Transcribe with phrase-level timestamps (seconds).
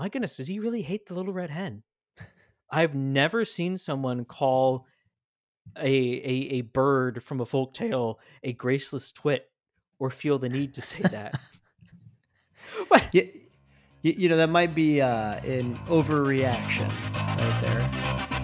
[0.00, 1.82] my goodness, does he really hate the little red hen?
[2.70, 4.86] I've never seen someone call
[5.76, 9.50] a a, a bird from a folk tale a graceless twit
[9.98, 11.38] or feel the need to say that.
[13.12, 13.28] you,
[14.00, 18.39] you know, that might be uh, an overreaction right there.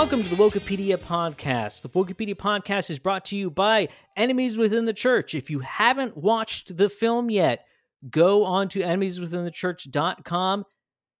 [0.00, 1.82] Welcome to the Wokepedia Podcast.
[1.82, 5.34] The Wokepedia Podcast is brought to you by Enemies Within the Church.
[5.34, 7.66] If you haven't watched the film yet,
[8.08, 10.64] go on to enemieswithinthechurch.com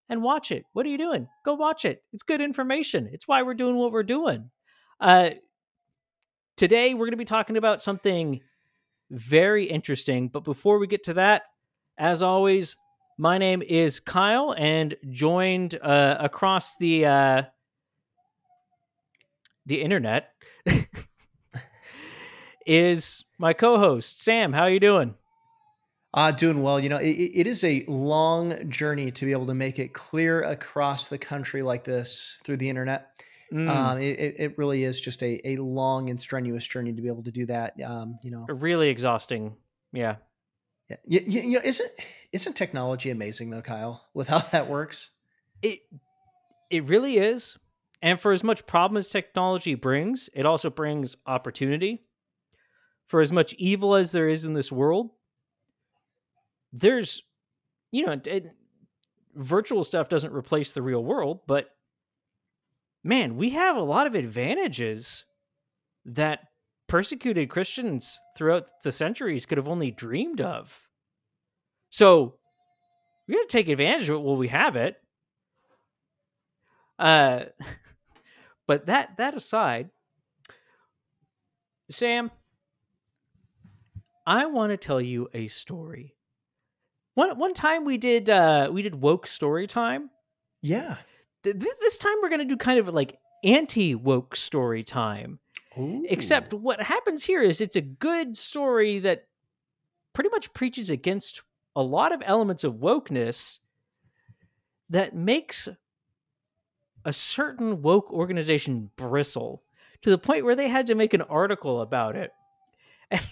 [0.08, 0.64] and watch it.
[0.72, 1.28] What are you doing?
[1.44, 2.02] Go watch it.
[2.14, 3.10] It's good information.
[3.12, 4.50] It's why we're doing what we're doing.
[4.98, 5.32] Uh,
[6.56, 8.40] today, we're going to be talking about something
[9.10, 10.28] very interesting.
[10.28, 11.42] But before we get to that,
[11.98, 12.76] as always,
[13.18, 17.04] my name is Kyle and joined uh, across the.
[17.04, 17.42] Uh,
[19.66, 20.32] the internet
[22.66, 24.52] is my co-host Sam.
[24.52, 25.14] How are you doing?
[26.12, 26.80] Uh, doing well.
[26.80, 30.42] You know, it, it is a long journey to be able to make it clear
[30.42, 33.22] across the country like this through the internet.
[33.52, 33.68] Mm.
[33.68, 37.22] Um, it, it really is just a, a long and strenuous journey to be able
[37.24, 37.80] to do that.
[37.82, 39.56] Um, you know, really exhausting.
[39.92, 40.16] Yeah.
[40.88, 40.96] Yeah.
[41.06, 41.90] You, you, you know, isn't,
[42.32, 45.10] isn't technology amazing though, Kyle, with how that works?
[45.62, 45.80] It,
[46.70, 47.56] it really is.
[48.02, 52.02] And for as much problem as technology brings, it also brings opportunity.
[53.06, 55.10] For as much evil as there is in this world,
[56.72, 57.22] there's,
[57.90, 58.46] you know, it,
[59.34, 61.70] virtual stuff doesn't replace the real world, but
[63.02, 65.24] man, we have a lot of advantages
[66.04, 66.48] that
[66.86, 70.88] persecuted Christians throughout the centuries could have only dreamed of.
[71.90, 72.36] So
[73.26, 74.96] we got to take advantage of it while we have it.
[76.98, 77.44] Uh,
[78.70, 79.90] But that that aside,
[81.90, 82.30] Sam,
[84.24, 86.14] I want to tell you a story.
[87.14, 90.08] One one time we did uh we did woke story time.
[90.62, 90.98] Yeah.
[91.42, 95.40] Th- this time we're going to do kind of like anti woke story time.
[95.76, 96.06] Ooh.
[96.08, 99.26] Except what happens here is it's a good story that
[100.12, 101.42] pretty much preaches against
[101.74, 103.58] a lot of elements of wokeness
[104.90, 105.68] that makes
[107.04, 109.62] a certain woke organization bristle
[110.02, 112.30] to the point where they had to make an article about it.
[113.12, 113.28] And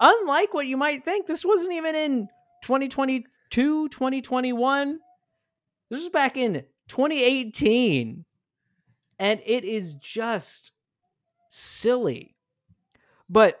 [0.00, 2.28] unlike what you might think, this wasn't even in
[2.62, 4.98] 2022, 2021.
[5.88, 8.24] This was back in 2018.
[9.18, 10.72] And it is just
[11.48, 12.34] silly.
[13.28, 13.60] But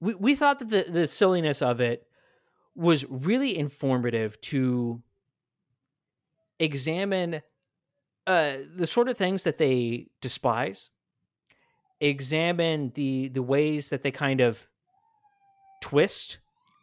[0.00, 2.06] we, we thought that the, the silliness of it
[2.74, 5.02] was really informative to
[6.58, 7.42] examine
[8.30, 10.90] uh, the sort of things that they despise,
[12.00, 14.66] examine the the ways that they kind of
[15.82, 16.38] twist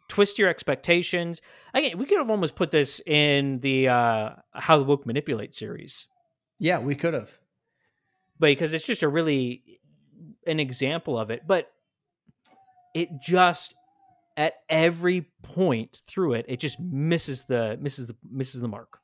[0.08, 1.40] twist your expectations.
[1.74, 6.08] Again, we could have almost put this in the uh, how the woke manipulate series.
[6.58, 7.38] Yeah, we could have,
[8.38, 9.80] but because it's just a really
[10.46, 11.70] an example of it, but
[12.94, 13.74] it just
[14.36, 18.97] at every point through it, it just misses the misses the misses the mark.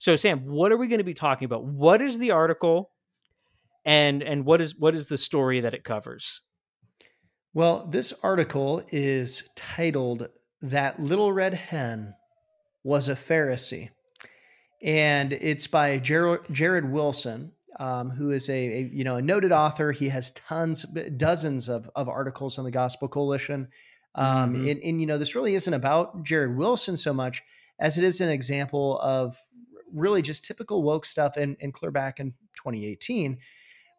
[0.00, 1.64] So Sam, what are we going to be talking about?
[1.64, 2.90] What is the article
[3.84, 6.40] and and what is what is the story that it covers?
[7.52, 10.28] Well, this article is titled
[10.62, 12.14] That Little Red Hen
[12.82, 13.90] Was a Pharisee.
[14.82, 19.52] And it's by Jared, Jared Wilson, um, who is a, a, you know a noted
[19.52, 19.92] author.
[19.92, 20.84] He has tons,
[21.18, 23.68] dozens of, of articles on the Gospel Coalition.
[24.14, 24.68] Um, mm-hmm.
[24.68, 27.42] and, and you know this really isn't about Jared Wilson so much
[27.78, 29.36] as it is an example of
[29.92, 33.38] really just typical woke stuff and, and clear back in 2018.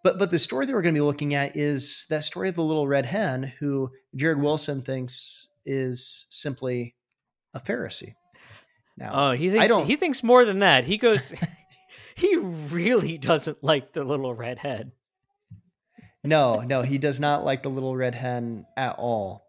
[0.03, 2.55] But but the story that we're going to be looking at is that story of
[2.55, 6.95] the little red hen who Jared Wilson thinks is simply
[7.53, 8.15] a Pharisee.
[8.97, 10.85] Now, oh, he thinks he thinks more than that.
[10.85, 11.33] He goes
[12.15, 14.91] he really doesn't like the little red hen.
[16.23, 19.47] No, no, he does not like the little red hen at all.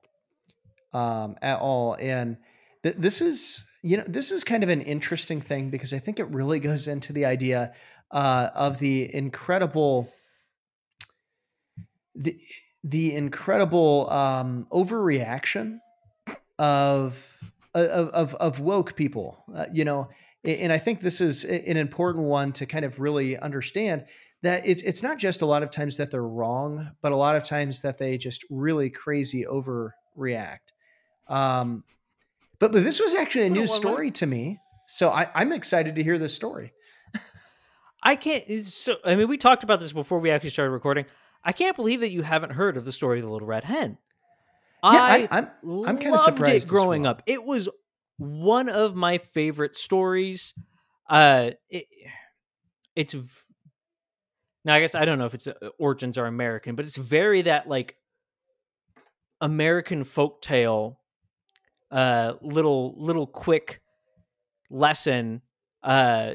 [0.93, 1.97] Um, at all.
[1.99, 2.39] And
[2.83, 6.21] th- this is you know, this is kind of an interesting thing because I think
[6.21, 7.75] it really goes into the idea
[8.11, 10.13] uh, of the incredible,
[12.15, 12.39] the
[12.85, 15.79] the incredible um, overreaction
[16.59, 17.37] of
[17.75, 19.45] of of, of woke people.
[19.53, 20.09] Uh, you know,
[20.45, 24.05] and I think this is an important one to kind of really understand
[24.43, 27.35] that it's it's not just a lot of times that they're wrong, but a lot
[27.35, 30.71] of times that they just really crazy overreact.
[31.29, 31.83] Um,
[32.71, 36.19] but, this was actually a new story to me, so I, I'm excited to hear
[36.19, 36.73] this story.
[38.03, 38.45] I can't.
[38.65, 41.07] So I mean, we talked about this before we actually started recording.
[41.45, 43.99] I can't believe that you haven't heard of the story of the Little Red Hen.
[44.85, 45.29] Yeah, I, am
[45.63, 46.67] I'm, I'm kind of surprised.
[46.67, 47.13] It growing well.
[47.13, 47.69] up, it was
[48.17, 50.55] one of my favorite stories.
[51.09, 51.87] Uh, it,
[52.97, 53.15] it's
[54.65, 57.43] now I guess I don't know if its uh, origins are American, but it's very
[57.43, 57.97] that like
[59.41, 60.99] American folk tale,
[61.93, 63.81] uh, little little quick
[64.71, 65.43] lesson,
[65.85, 66.33] uh,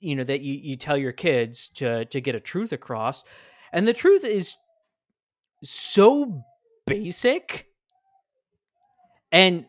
[0.00, 3.24] you know that you you tell your kids to to get a truth across,
[3.72, 4.56] and the truth is
[5.62, 6.42] so
[6.86, 7.68] basic
[9.30, 9.64] and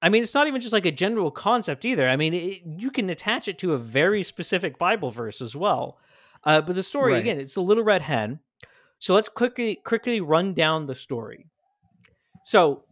[0.00, 2.08] I mean, it's not even just like a general concept either.
[2.08, 5.98] I mean, it, you can attach it to a very specific Bible verse as well.
[6.44, 7.22] Uh, but the story right.
[7.22, 8.38] again, it's the little red hen.
[9.00, 11.46] So let's quickly quickly run down the story.
[12.44, 12.84] So,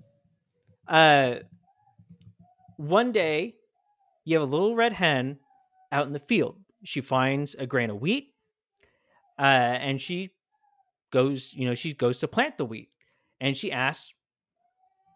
[0.88, 1.36] uh,
[2.76, 3.54] one day
[4.24, 5.38] you have a little red hen
[5.92, 6.58] out in the field.
[6.84, 8.34] She finds a grain of wheat,
[9.38, 10.32] uh, and she
[11.10, 12.90] goes, you know, she goes to plant the wheat,
[13.40, 14.14] and she asks,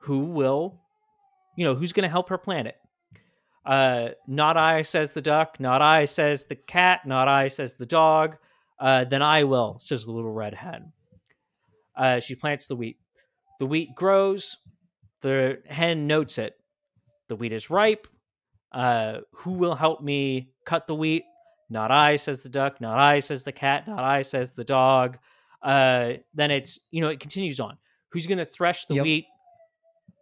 [0.02, 0.81] "Who will
[1.56, 2.76] you know, who's going to help her plant it?"
[3.64, 5.61] Uh, not I, says the duck.
[5.61, 7.06] Not I, says the cat.
[7.06, 8.37] Not I, says the dog.
[8.78, 10.93] Uh, then I will, says the little red hen.
[11.94, 12.99] Uh, she plants the wheat.
[13.58, 14.56] The wheat grows.
[15.22, 16.55] The hen notes it.
[17.28, 18.06] The wheat is ripe.
[18.72, 21.25] Uh, who will help me cut the wheat?
[21.69, 22.81] Not I, says the duck.
[22.81, 23.87] Not I, says the cat.
[23.87, 25.19] Not I, says the dog.
[25.62, 27.76] Uh, then it's, you know, it continues on.
[28.11, 29.05] Who's going to thresh the yep.
[29.05, 29.26] wheat?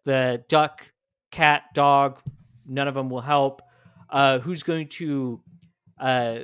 [0.04, 0.82] The duck
[1.30, 2.20] cat, dog,
[2.66, 3.62] none of them will help.
[4.10, 5.40] Uh, who's going to
[5.98, 6.38] uh,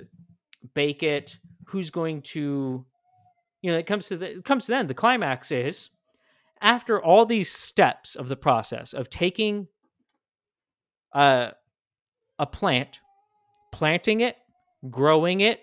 [0.74, 1.38] bake it?
[1.66, 2.84] Who's going to,
[3.62, 4.86] you know, it comes to the, it comes to then.
[4.86, 5.90] The climax is
[6.64, 9.68] after all these steps of the process of taking
[11.12, 11.50] uh,
[12.38, 13.00] a plant,
[13.70, 14.36] planting it,
[14.90, 15.60] growing it,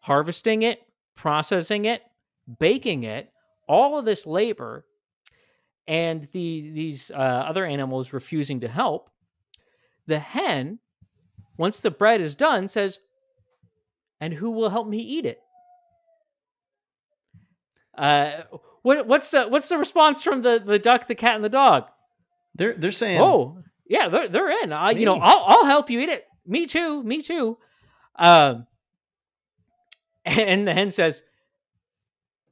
[0.00, 0.80] harvesting it,
[1.14, 2.00] processing it,
[2.58, 3.30] baking it,
[3.68, 4.86] all of this labor
[5.86, 9.10] and the these uh, other animals refusing to help,
[10.06, 10.78] the hen,
[11.58, 12.98] once the bread is done, says,
[14.20, 15.40] "And who will help me eat it?"
[17.96, 18.42] Uh,
[18.82, 21.84] what, what's the what's the response from the the duck, the cat, and the dog?
[22.54, 24.72] They're they're saying, "Oh, yeah, they're they're in.
[24.72, 26.26] I, you know, I'll I'll help you eat it.
[26.46, 27.58] Me too, me too."
[28.16, 28.66] Um,
[30.24, 31.22] and the hen says,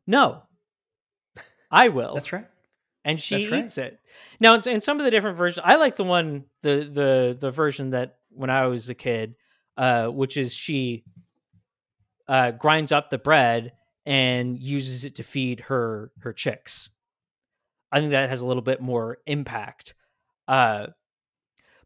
[0.06, 0.42] "No,
[1.70, 2.46] I will." That's right
[3.06, 3.64] and she right.
[3.64, 3.98] eats it.
[4.40, 7.90] Now, in some of the different versions, I like the one the the the version
[7.90, 9.36] that when I was a kid,
[9.78, 11.04] uh, which is she
[12.28, 13.72] uh, grinds up the bread
[14.06, 16.88] and uses it to feed her her chicks.
[17.90, 19.94] I think that has a little bit more impact.
[20.48, 20.88] Uh,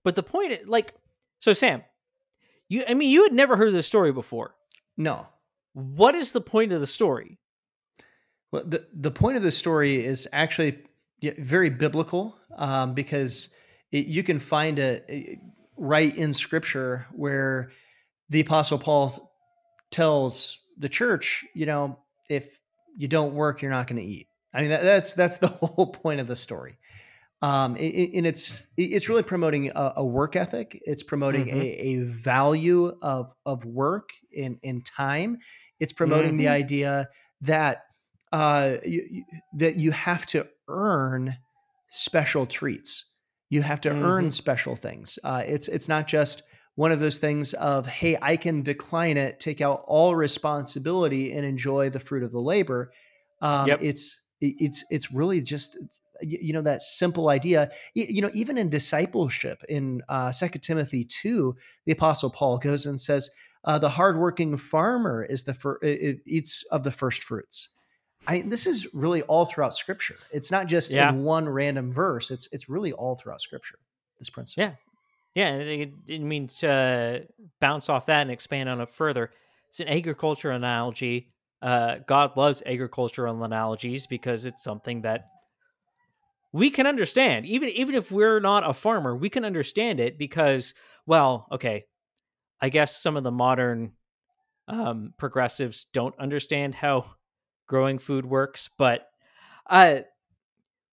[0.04, 0.94] but the point, like,
[1.38, 1.82] so Sam,
[2.68, 4.54] you, I mean, you had never heard this story before.
[4.96, 5.26] No.
[5.72, 7.38] What is the point of the story?
[8.52, 10.78] Well, the the point of the story is actually
[11.22, 13.50] very biblical um, because
[13.92, 15.38] it, you can find a, a,
[15.76, 17.70] right in Scripture where
[18.28, 19.32] the Apostle Paul
[19.90, 21.98] tells the church, you know,
[22.30, 22.60] if
[22.96, 24.28] you don't work, you're not going to eat.
[24.54, 26.78] I mean, that, that's that's the whole point of the story.
[27.42, 30.78] Um, and it's it's really promoting a, a work ethic.
[30.84, 31.60] It's promoting mm-hmm.
[31.60, 35.38] a, a, value of of work in in time.
[35.78, 36.38] It's promoting mm-hmm.
[36.38, 37.08] the idea
[37.42, 37.84] that
[38.32, 41.38] uh, you, that you have to earn
[41.88, 43.06] special treats.
[43.48, 44.04] You have to mm-hmm.
[44.04, 45.18] earn special things.
[45.24, 46.42] Uh, it's it's not just
[46.74, 51.44] one of those things of hey, I can decline it, take out all responsibility, and
[51.44, 52.92] enjoy the fruit of the labor.
[53.40, 53.80] Um, yep.
[53.82, 55.76] It's it's it's really just
[56.22, 61.56] you know that simple idea you know even in discipleship in uh, 2 timothy 2
[61.86, 63.30] the apostle paul goes and says
[63.64, 65.78] uh, the hardworking farmer is the fir-
[66.26, 67.70] eats of the first fruits
[68.26, 70.16] I this is really all throughout Scripture.
[70.30, 71.08] It's not just yeah.
[71.08, 72.30] in one random verse.
[72.30, 73.78] It's it's really all throughout Scripture.
[74.18, 74.64] This principle.
[74.64, 74.74] Yeah,
[75.34, 75.48] yeah.
[75.48, 77.26] And I mean to
[77.60, 79.30] bounce off that and expand on it further.
[79.68, 81.32] It's an agriculture analogy.
[81.62, 85.26] Uh, God loves agricultural analogies because it's something that
[86.52, 87.46] we can understand.
[87.46, 90.74] Even even if we're not a farmer, we can understand it because,
[91.06, 91.84] well, okay,
[92.60, 93.92] I guess some of the modern
[94.68, 97.06] um, progressives don't understand how
[97.66, 99.06] growing food works, but
[99.68, 100.00] uh,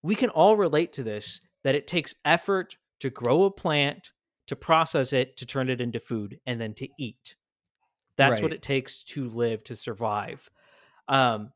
[0.03, 4.11] we can all relate to this that it takes effort to grow a plant,
[4.47, 7.35] to process it, to turn it into food, and then to eat.
[8.17, 8.43] That's right.
[8.43, 10.49] what it takes to live, to survive.
[11.07, 11.51] Um,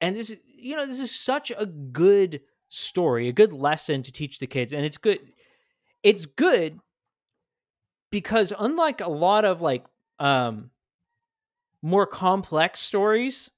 [0.00, 4.12] and this is, you know, this is such a good story, a good lesson to
[4.12, 5.20] teach the kids, and it's good.
[6.02, 6.78] It's good
[8.10, 9.84] because unlike a lot of like
[10.18, 10.70] um
[11.82, 13.50] more complex stories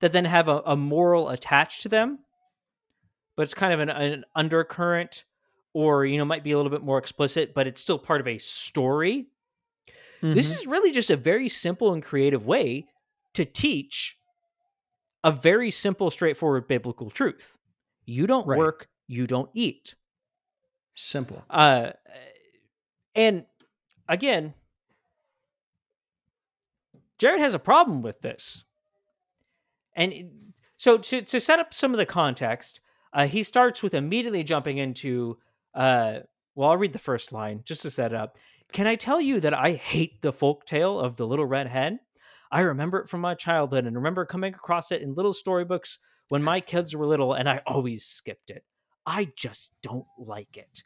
[0.00, 2.18] that then have a, a moral attached to them,
[3.34, 5.24] but it's kind of an, an undercurrent
[5.76, 8.26] or you know might be a little bit more explicit, but it's still part of
[8.26, 9.26] a story.
[10.22, 10.32] Mm-hmm.
[10.32, 12.86] This is really just a very simple and creative way
[13.34, 14.16] to teach
[15.22, 17.58] a very simple, straightforward biblical truth.
[18.06, 18.58] You don't right.
[18.58, 19.96] work, you don't eat.
[20.94, 21.44] Simple.
[21.50, 21.90] Uh,
[23.14, 23.44] and
[24.08, 24.54] again,
[27.18, 28.64] Jared has a problem with this.
[29.94, 30.30] And
[30.78, 32.80] so to, to set up some of the context,
[33.12, 35.36] uh, he starts with immediately jumping into,
[35.76, 36.20] uh,
[36.54, 38.38] well, I'll read the first line just to set it up.
[38.72, 42.00] Can I tell you that I hate the folk tale of the little red hen?
[42.50, 46.42] I remember it from my childhood and remember coming across it in little storybooks when
[46.42, 48.64] my kids were little, and I always skipped it.
[49.04, 50.82] I just don't like it.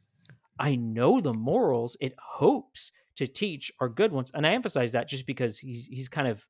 [0.59, 5.09] I know the morals it hopes to teach are good ones, and I emphasize that
[5.09, 6.47] just because he's he's kind of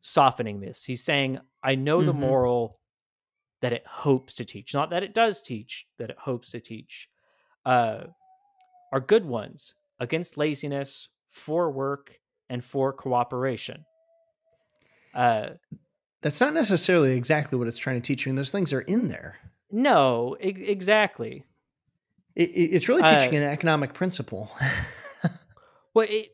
[0.00, 0.84] softening this.
[0.84, 2.06] He's saying, I know mm-hmm.
[2.06, 2.78] the moral
[3.60, 7.08] that it hopes to teach, not that it does teach, that it hopes to teach,
[7.66, 8.04] uh,
[8.92, 13.84] are good ones against laziness, for work, and for cooperation.
[15.14, 15.50] Uh,
[16.22, 19.08] That's not necessarily exactly what it's trying to teach you, and those things are in
[19.08, 19.36] there.
[19.70, 21.44] No, I- exactly.
[22.34, 24.50] It, it's really teaching uh, an economic principle.
[25.94, 26.30] well, it,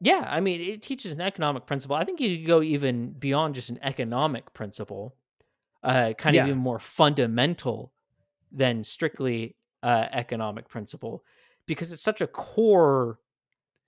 [0.00, 1.96] yeah, I mean, it teaches an economic principle.
[1.96, 5.16] I think you could go even beyond just an economic principle,
[5.82, 6.46] uh, kind of yeah.
[6.46, 7.92] even more fundamental
[8.50, 11.22] than strictly uh, economic principle,
[11.66, 13.18] because it's such a core,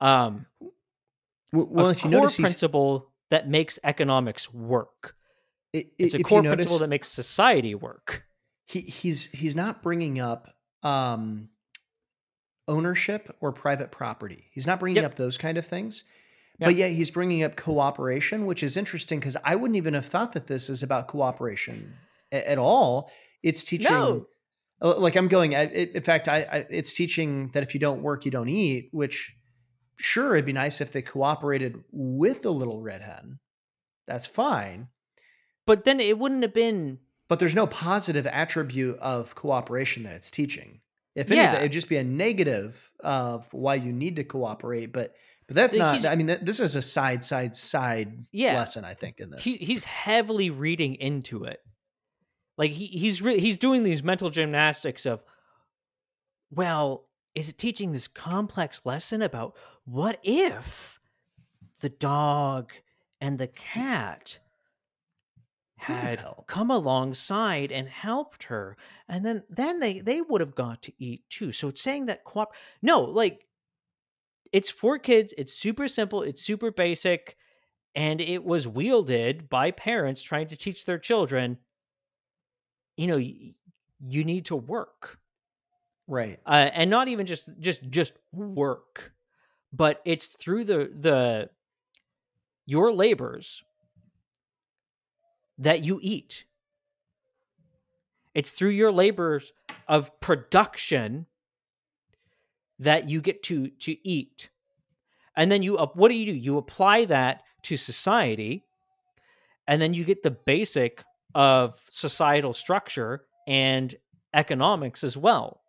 [0.01, 0.47] um,
[1.53, 5.17] well, a if you core notice, principle that makes economics work.
[5.73, 8.25] It, it's a core notice, principle that makes society work.
[8.67, 11.49] He he's he's not bringing up um,
[12.69, 14.45] ownership or private property.
[14.53, 15.13] He's not bringing yep.
[15.13, 16.05] up those kind of things.
[16.67, 20.33] But yet he's bringing up cooperation, which is interesting because I wouldn't even have thought
[20.33, 21.95] that this is about cooperation
[22.31, 23.11] at all.
[23.43, 24.27] It's teaching, no.
[24.83, 25.53] Uh, like I'm going.
[25.53, 28.91] in fact, I, I, it's teaching that if you don't work, you don't eat.
[28.93, 29.35] Which,
[29.97, 33.39] sure, it'd be nice if they cooperated with the little red hen.
[34.07, 34.89] That's fine.
[35.67, 36.99] But then it wouldn't have been.
[37.29, 40.81] But there's no positive attribute of cooperation that it's teaching.
[41.15, 41.59] If anything, yeah.
[41.59, 44.93] it'd just be a negative of why you need to cooperate.
[44.93, 45.15] But
[45.51, 45.97] but that's not.
[45.97, 48.85] He's, I mean, this is a side, side, side yeah, lesson.
[48.85, 51.59] I think in this, he, he's heavily reading into it.
[52.57, 55.25] Like he, he's re- he's doing these mental gymnastics of,
[56.53, 61.01] well, is it teaching this complex lesson about what if
[61.81, 62.71] the dog
[63.21, 64.39] and the cat
[65.79, 68.77] had come alongside and helped her
[69.09, 72.23] and then then they they would have got to eat too so it's saying that
[72.23, 72.45] co
[72.83, 73.47] no like
[74.53, 77.37] it's for kids it's super simple it's super basic
[77.95, 81.59] and it was wielded by parents trying to teach their children
[82.97, 83.53] you know you,
[84.07, 85.19] you need to work
[86.07, 89.13] right uh, and not even just just just work
[89.73, 91.49] but it's through the the
[92.67, 93.63] your labors
[95.59, 96.45] that you eat.
[98.35, 99.53] It's through your labors
[99.87, 101.27] of production
[102.81, 104.51] that you get to to eat.
[105.37, 106.37] And then you up what do you do?
[106.37, 108.65] You apply that to society
[109.69, 113.95] and then you get the basic of societal structure and
[114.35, 115.61] economics as well.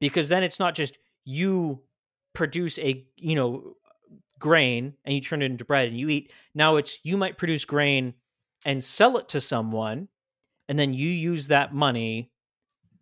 [0.00, 1.80] Because then it's not just you
[2.32, 3.76] produce a, you know,
[4.40, 6.32] grain and you turn it into bread and you eat.
[6.56, 8.14] Now it's you might produce grain
[8.64, 10.08] and sell it to someone
[10.68, 12.31] and then you use that money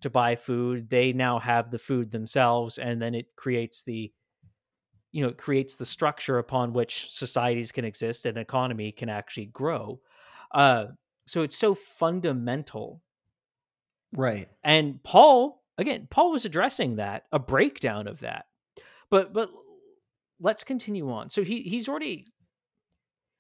[0.01, 4.13] to buy food they now have the food themselves and then it creates the
[5.13, 9.47] you know it creates the structure upon which societies can exist and economy can actually
[9.47, 10.01] grow.
[10.53, 10.87] Uh
[11.27, 13.01] so it's so fundamental
[14.13, 14.49] right.
[14.65, 18.47] and paul again paul was addressing that a breakdown of that.
[19.11, 19.51] But but
[20.41, 21.31] let's continue on.
[21.31, 22.27] So he he's already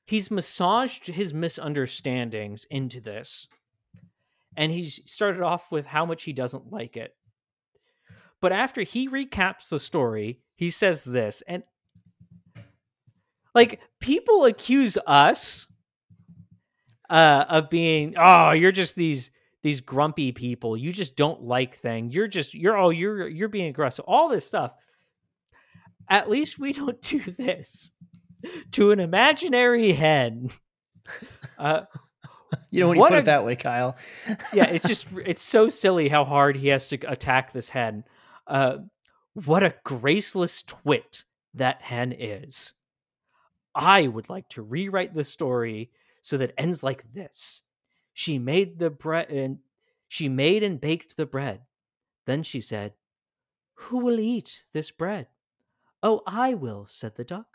[0.06, 3.48] he's massaged his misunderstandings into this
[4.60, 7.16] and he's started off with how much he doesn't like it.
[8.42, 11.62] But after he recaps the story he says this and
[13.54, 15.66] like people accuse us
[17.08, 19.30] uh of being oh you're just these
[19.62, 20.76] these grumpy people.
[20.76, 24.04] You just don't like things you're just you're oh you're you're being aggressive.
[24.06, 24.74] All this stuff.
[26.08, 27.92] At least we don't do this
[28.72, 30.50] to an imaginary hen.
[31.58, 31.84] Uh,
[32.70, 33.96] You know when you put a, it that way, Kyle.
[34.52, 38.04] yeah, it's just it's so silly how hard he has to attack this hen.
[38.46, 38.78] Uh,
[39.34, 41.24] what a graceless twit
[41.54, 42.72] that hen is.
[43.74, 47.62] I would like to rewrite the story so that ends like this.
[48.12, 49.58] She made the bread and
[50.08, 51.60] she made and baked the bread.
[52.26, 52.94] Then she said,
[53.74, 55.28] Who will eat this bread?
[56.02, 57.46] Oh, I will, said the duck.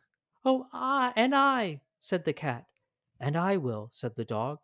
[0.43, 2.65] Oh, I and I, said the cat.
[3.19, 4.59] And I will, said the dog.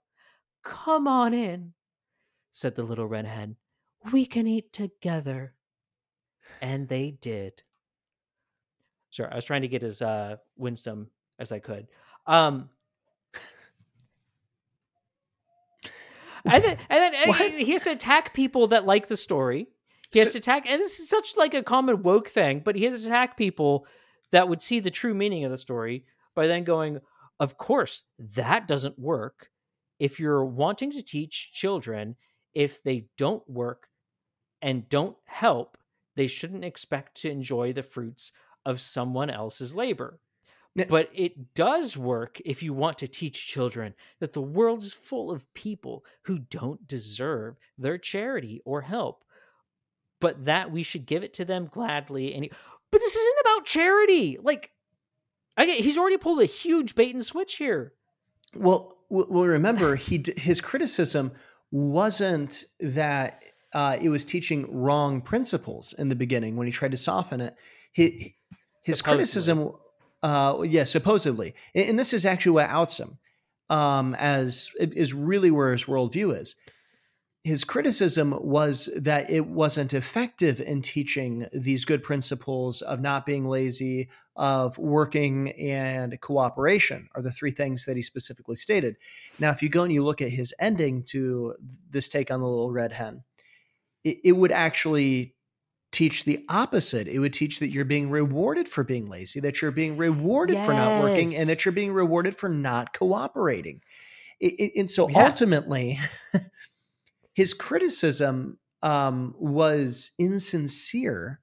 [0.63, 1.73] Come on in,
[2.51, 3.55] said the little red hen.
[4.11, 5.53] We can eat together.
[6.61, 7.63] And they did.
[9.11, 11.87] Sorry, I was trying to get as uh, winsome as I could.
[12.27, 12.69] Um,
[16.45, 19.67] and then, and then and he has to attack people that like the story.
[20.11, 22.75] He has so, to attack, and this is such like a common woke thing, but
[22.75, 23.85] he has to attack people
[24.31, 26.99] that would see the true meaning of the story by then going,
[27.39, 29.49] of course, that doesn't work.
[30.01, 32.15] If you're wanting to teach children,
[32.55, 33.87] if they don't work
[34.59, 35.77] and don't help,
[36.15, 38.31] they shouldn't expect to enjoy the fruits
[38.65, 40.19] of someone else's labor.
[40.89, 45.29] But it does work if you want to teach children that the world is full
[45.29, 49.23] of people who don't deserve their charity or help,
[50.19, 52.33] but that we should give it to them gladly.
[52.33, 52.51] And he,
[52.91, 54.39] but this isn't about charity.
[54.41, 54.71] Like,
[55.59, 57.93] okay, he's already pulled a huge bait and switch here.
[58.55, 61.31] Well, well, remember he his criticism
[61.71, 63.43] wasn't that
[63.73, 67.55] uh, it was teaching wrong principles in the beginning when he tried to soften it.
[67.93, 68.35] He,
[68.83, 69.17] his Supposedly.
[69.17, 69.71] criticism
[70.23, 73.17] uh, yeah, supposedly, and, and, this is actually what outs him,
[73.69, 76.55] um, as is really where his worldview is.
[77.43, 83.45] His criticism was that it wasn't effective in teaching these good principles of not being
[83.45, 88.95] lazy, of working, and cooperation are the three things that he specifically stated.
[89.39, 91.55] Now, if you go and you look at his ending to
[91.89, 93.23] this take on the little red hen,
[94.03, 95.33] it, it would actually
[95.91, 97.07] teach the opposite.
[97.07, 100.65] It would teach that you're being rewarded for being lazy, that you're being rewarded yes.
[100.65, 103.81] for not working, and that you're being rewarded for not cooperating.
[104.39, 105.25] It, it, and so yeah.
[105.25, 105.99] ultimately,
[107.33, 111.41] his criticism um, was insincere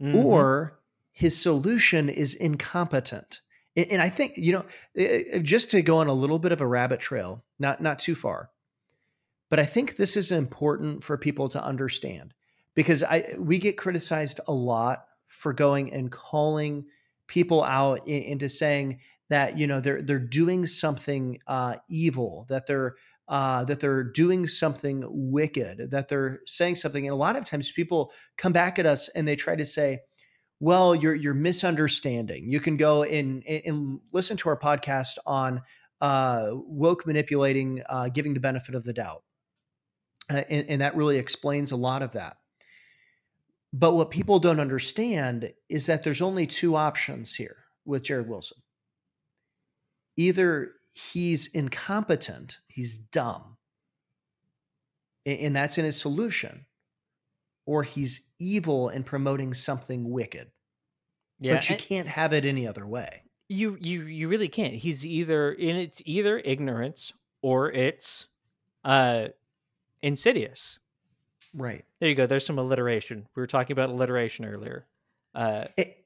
[0.00, 0.16] mm-hmm.
[0.16, 0.80] or
[1.12, 3.40] his solution is incompetent.
[3.74, 6.66] And, and I think, you know, just to go on a little bit of a
[6.66, 8.50] rabbit trail, not not too far,
[9.48, 12.34] but I think this is important for people to understand
[12.74, 16.86] because I we get criticized a lot for going and calling
[17.26, 22.66] people out in, into saying that you know they're they're doing something uh, evil, that
[22.66, 22.94] they're
[23.28, 27.70] uh, that they're doing something wicked, that they're saying something, and a lot of times
[27.72, 30.00] people come back at us and they try to say,
[30.60, 35.62] "Well, you're you're misunderstanding." You can go and and listen to our podcast on
[36.00, 39.24] uh, woke manipulating, uh, giving the benefit of the doubt,
[40.30, 42.36] uh, and, and that really explains a lot of that.
[43.72, 48.58] But what people don't understand is that there's only two options here with Jared Wilson.
[50.16, 53.58] Either he's incompetent, he's dumb,
[55.26, 56.64] and that's in his solution,
[57.66, 60.50] or he's evil and promoting something wicked.
[61.38, 63.22] Yeah, but you can't have it any other way.
[63.48, 64.72] You you you really can't.
[64.72, 68.28] He's either in it's either ignorance or it's
[68.84, 69.28] uh
[70.00, 70.78] insidious.
[71.52, 71.84] Right.
[72.00, 72.26] There you go.
[72.26, 73.26] There's some alliteration.
[73.34, 74.86] We were talking about alliteration earlier.
[75.34, 76.05] Uh, it,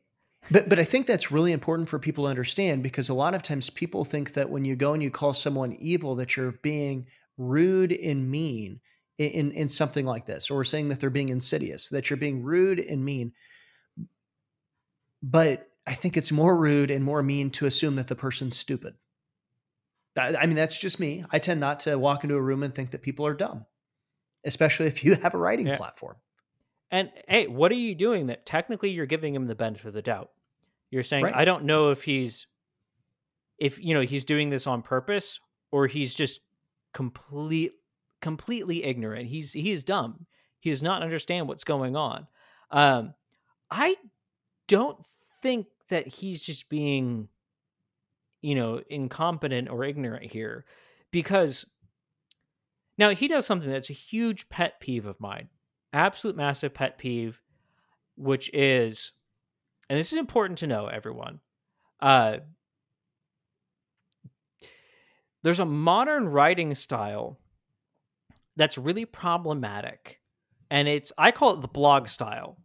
[0.51, 3.43] but but I think that's really important for people to understand because a lot of
[3.43, 7.07] times people think that when you go and you call someone evil that you're being
[7.37, 8.81] rude and mean
[9.19, 12.43] in, in, in something like this, or saying that they're being insidious, that you're being
[12.43, 13.33] rude and mean.
[15.23, 18.95] But I think it's more rude and more mean to assume that the person's stupid.
[20.17, 21.25] I mean, that's just me.
[21.31, 23.67] I tend not to walk into a room and think that people are dumb
[24.45, 25.77] especially if you have a writing yeah.
[25.77, 26.17] platform.
[26.91, 30.03] And hey, what are you doing that technically you're giving him the benefit of the
[30.03, 30.31] doubt?
[30.91, 31.35] You're saying, right.
[31.35, 32.47] I don't know if he's,
[33.59, 35.39] if, you know, he's doing this on purpose
[35.71, 36.41] or he's just
[36.93, 37.73] complete,
[38.21, 39.29] completely ignorant.
[39.29, 40.27] He's, he's dumb.
[40.59, 42.27] He does not understand what's going on.
[42.71, 43.15] Um,
[43.71, 43.97] I
[44.67, 44.99] don't
[45.43, 47.29] think that he's just being,
[48.43, 50.65] you know, incompetent or ignorant here
[51.13, 51.67] because
[53.01, 55.49] now, he does something that's a huge pet peeve of mine,
[55.93, 57.41] absolute massive pet peeve,
[58.17, 59.13] which is,
[59.89, 61.41] and this is important to know, everyone.
[62.01, 62.39] Uh,
[65.43, 67.39] there's a modern writing style
[68.57, 70.21] that's really problematic,
[70.71, 72.59] and it's I call it the blog style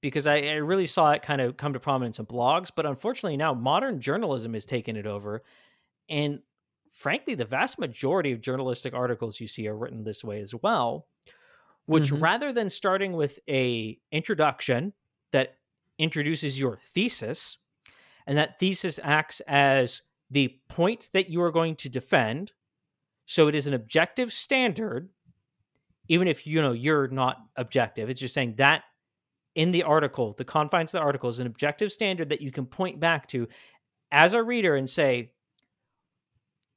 [0.00, 3.36] because I, I, really saw it kind of come to prominence in blogs, but unfortunately
[3.36, 5.42] now modern journalism has taken it over,
[6.08, 6.40] and
[6.96, 11.06] frankly, the vast majority of journalistic articles you see are written this way as well.
[11.86, 12.20] Which Mhm.
[12.20, 14.92] rather than starting with a introduction
[15.30, 15.58] that
[15.98, 17.58] introduces your thesis,
[18.26, 22.52] and that thesis acts as the point that you are going to defend,
[23.26, 25.08] so it is an objective standard,
[26.08, 28.10] even if you know you're not objective.
[28.10, 28.84] It's just saying that
[29.54, 32.66] in the article, the confines of the article is an objective standard that you can
[32.66, 33.48] point back to
[34.10, 35.32] as a reader and say,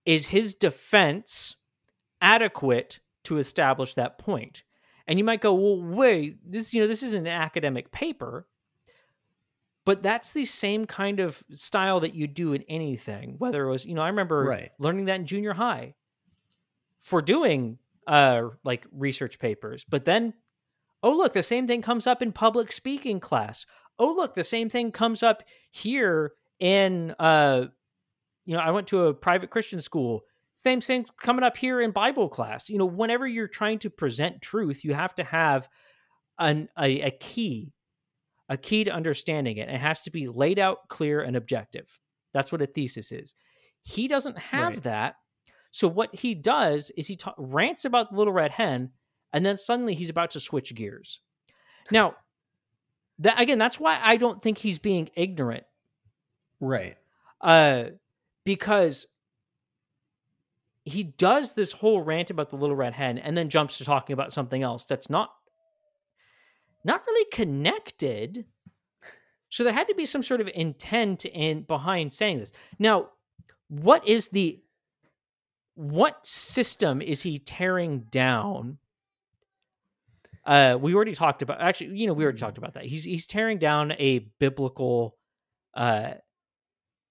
[0.05, 1.57] is his defense
[2.21, 4.63] adequate to establish that point?
[5.09, 8.47] And you might go, well, wait, this, you know, this is an academic paper,
[9.83, 13.85] but that's the same kind of style that you do in anything, whether it was,
[13.85, 14.71] you know, I remember Right.
[14.77, 15.95] learning that in junior high
[16.99, 19.83] for doing uh like research papers.
[19.83, 20.33] But then,
[21.01, 23.65] oh look, the same thing comes up in public speaking class.
[23.97, 25.41] Oh look, the same thing comes up
[25.71, 27.65] here in uh
[28.45, 30.21] you know, I went to a private Christian school.
[30.63, 32.69] Same thing coming up here in Bible class.
[32.69, 35.69] You know, whenever you're trying to present truth, you have to have
[36.37, 37.71] an a, a key,
[38.49, 39.69] a key to understanding it.
[39.69, 41.99] It has to be laid out, clear, and objective.
[42.33, 43.33] That's what a thesis is.
[43.83, 44.83] He doesn't have Right.
[44.83, 45.15] that.
[45.71, 48.91] So what he does is he ta- rants about the little red hen,
[49.31, 51.21] and then suddenly he's about to switch gears.
[51.91, 52.15] Now,
[53.19, 55.63] that again, that's why I don't think he's being ignorant
[56.59, 56.97] Right.
[57.41, 57.85] uh,
[58.43, 59.05] because
[60.89, 64.13] he does this whole rant about the little red hen and then jumps to talking
[64.13, 65.29] about something else that's not
[66.83, 68.45] not really connected.
[69.49, 72.51] So there had to be some sort of intent in behind saying this.
[72.79, 73.09] Now
[73.67, 74.61] what is the
[75.75, 78.77] what system is he tearing down?
[80.45, 82.85] Uh we already talked about actually you know we already talked about that.
[82.85, 85.17] He's he's tearing down a biblical
[85.75, 86.13] uh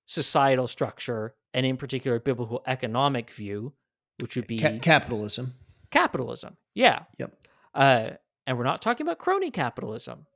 [0.06, 3.72] societal structure and in particular biblical economic view
[4.20, 5.54] which would be Ca- capitalism.
[5.90, 7.34] capitalism yeah Yep.
[7.74, 8.10] uh
[8.46, 10.26] and we're not talking about crony capitalism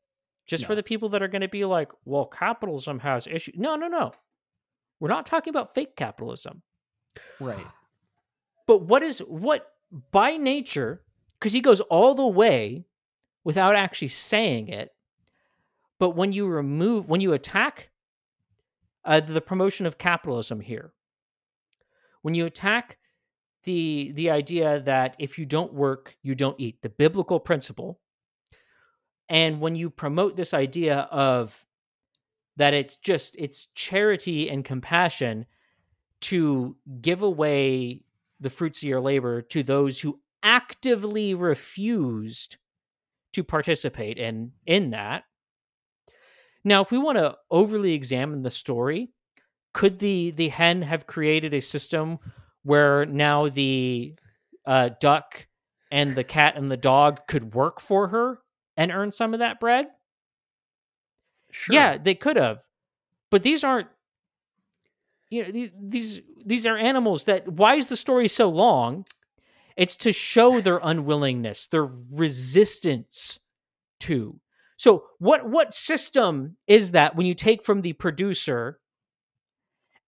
[0.47, 3.77] just for the people that are going to be like well capitalism has issues no
[3.77, 4.13] no no
[5.01, 6.63] we're not talking about fake capitalism
[7.41, 7.67] Right.
[8.67, 9.67] but what is what
[10.11, 11.03] by nature
[11.39, 12.87] because he goes all the way
[13.45, 14.91] without actually saying it
[15.99, 17.91] but when you remove when you attack
[19.05, 20.93] uh, the promotion of capitalism here
[22.23, 22.99] when you attack
[23.65, 28.01] the the idea that if you don't work you don't eat the biblical principle
[29.29, 31.65] and when you promote this idea of
[32.57, 35.47] that it's just it's charity and compassion
[36.21, 38.03] to give away
[38.41, 42.57] the fruits of your labor to those who actively refused
[43.33, 45.25] to participate in in that.
[46.65, 49.11] Now if we want to overly examine the story
[49.73, 52.19] could the the hen have created a system
[52.63, 54.15] where now the
[54.67, 55.47] uh, duck
[55.91, 58.39] and the cat and the dog could work for her
[58.77, 59.87] and earn some of that bread
[61.53, 61.75] Sure.
[61.75, 62.63] yeah, they could have,
[63.31, 63.89] but these aren't.
[65.29, 67.47] You know, these these these are animals that.
[67.47, 69.05] Why is the story so long?
[69.77, 73.39] It's to show their unwillingness, their resistance
[74.01, 74.39] to.
[74.79, 78.81] So what what system is that when you take from the producer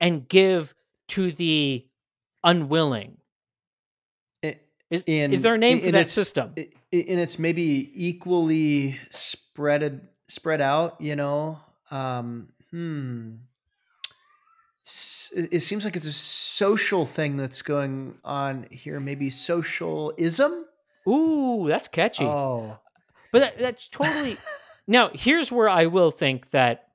[0.01, 0.75] and give
[1.09, 1.87] to the
[2.43, 3.19] unwilling?
[4.91, 6.55] Is in- is there a name for that system?
[6.57, 11.01] And it's maybe equally spread spread out.
[11.01, 11.59] You know.
[11.91, 13.33] Um, hmm.
[15.35, 19.01] It it seems like it's a social thing that's going on here.
[19.01, 20.67] Maybe socialism.
[21.09, 22.25] Ooh, that's catchy.
[22.25, 22.79] Oh,
[23.33, 24.37] But that, that's totally.
[24.87, 26.89] now, here's where I will think that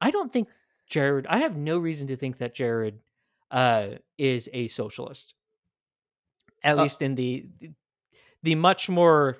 [0.00, 0.48] I don't think
[0.88, 1.26] Jared.
[1.28, 3.00] I have no reason to think that Jared
[3.50, 5.34] uh, is a socialist.
[6.62, 7.48] At Uh, least in the
[8.42, 9.38] the much more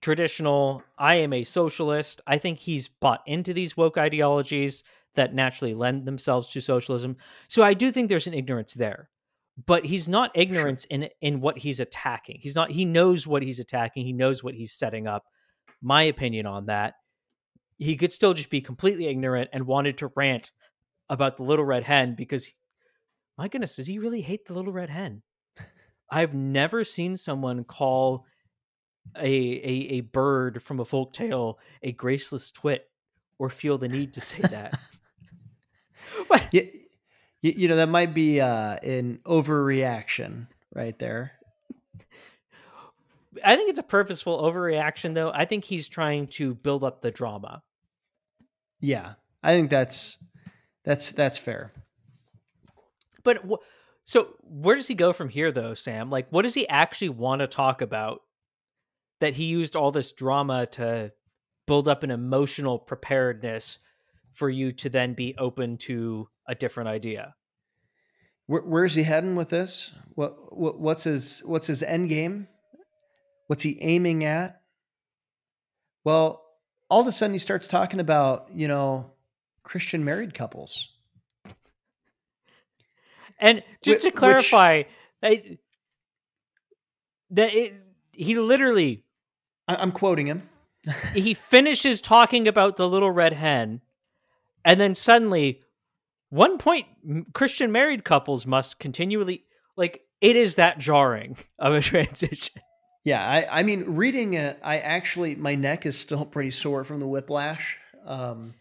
[0.00, 0.82] traditional.
[0.98, 2.20] I am a socialist.
[2.26, 4.84] I think he's bought into these woke ideologies
[5.14, 7.16] that naturally lend themselves to socialism.
[7.48, 9.08] So I do think there's an ignorance there.
[9.64, 12.38] But he's not ignorance in in what he's attacking.
[12.40, 14.04] He's not he knows what he's attacking.
[14.04, 15.24] He knows what he's setting up.
[15.80, 16.94] My opinion on that.
[17.78, 20.50] He could still just be completely ignorant and wanted to rant
[21.08, 22.50] about the little red hen because
[23.38, 25.22] my goodness, does he really hate the little red hen?
[26.10, 28.24] I've never seen someone call
[29.16, 32.88] a, a a bird from a folk tale a graceless twit
[33.38, 34.78] or feel the need to say that.
[36.28, 36.52] But-
[37.42, 41.32] You, you know that might be uh, an overreaction right there.
[43.44, 45.30] I think it's a purposeful overreaction, though.
[45.32, 47.62] I think he's trying to build up the drama.
[48.80, 50.18] Yeah, I think that's
[50.84, 51.72] that's that's fair.
[53.22, 53.62] But wh-
[54.04, 56.10] So where does he go from here, though, Sam?
[56.10, 58.22] Like, what does he actually want to talk about?
[59.20, 61.10] That he used all this drama to
[61.66, 63.78] build up an emotional preparedness
[64.32, 67.34] for you to then be open to a different idea.
[68.46, 69.92] Where, where's he heading with this?
[70.14, 72.46] What, what what's his what's his end game?
[73.46, 74.60] What's he aiming at?
[76.04, 76.42] Well,
[76.88, 79.12] all of a sudden he starts talking about you know
[79.62, 80.92] Christian married couples.
[83.38, 84.84] And just to clarify,
[85.20, 85.58] which,
[87.30, 87.74] that it,
[88.12, 89.04] he literally,
[89.68, 90.48] I'm quoting him.
[91.14, 93.82] he finishes talking about the little red hen,
[94.64, 95.60] and then suddenly,
[96.30, 96.86] one point,
[97.34, 99.44] Christian married couples must continually
[99.76, 102.62] like it is that jarring of a transition.
[103.06, 106.98] Yeah, I, I mean, reading it, I actually my neck is still pretty sore from
[106.98, 107.78] the whiplash.
[108.04, 108.54] Um,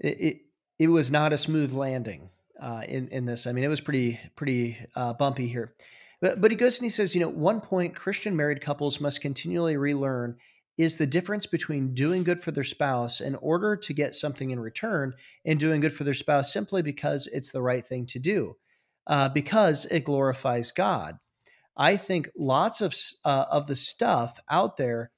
[0.00, 0.40] it, it,
[0.80, 3.46] it was not a smooth landing uh, in in this.
[3.46, 5.74] I mean, it was pretty pretty uh, bumpy here.
[6.20, 9.20] But, but he goes and he says, you know, one point Christian married couples must
[9.20, 10.38] continually relearn
[10.76, 14.58] is the difference between doing good for their spouse in order to get something in
[14.58, 18.56] return and doing good for their spouse simply because it's the right thing to do,
[19.06, 21.20] uh, because it glorifies God.
[21.76, 25.10] I think lots of uh, of the stuff out there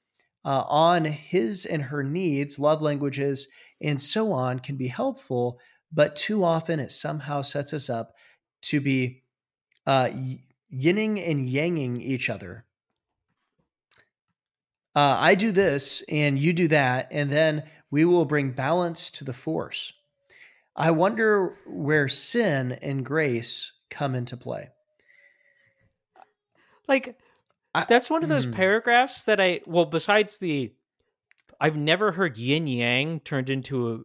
[0.45, 3.47] uh, on his and her needs, love languages,
[3.81, 5.59] and so on can be helpful,
[5.91, 8.13] but too often it somehow sets us up
[8.61, 9.23] to be
[9.85, 10.09] uh,
[10.73, 12.65] yinning and yanging each other.
[14.95, 19.23] Uh, I do this and you do that, and then we will bring balance to
[19.23, 19.93] the force.
[20.75, 24.69] I wonder where sin and grace come into play.
[26.87, 27.17] Like,
[27.87, 28.53] that's one of those mm.
[28.53, 30.73] paragraphs that I, well, besides the,
[31.59, 33.99] I've never heard yin yang turned into a,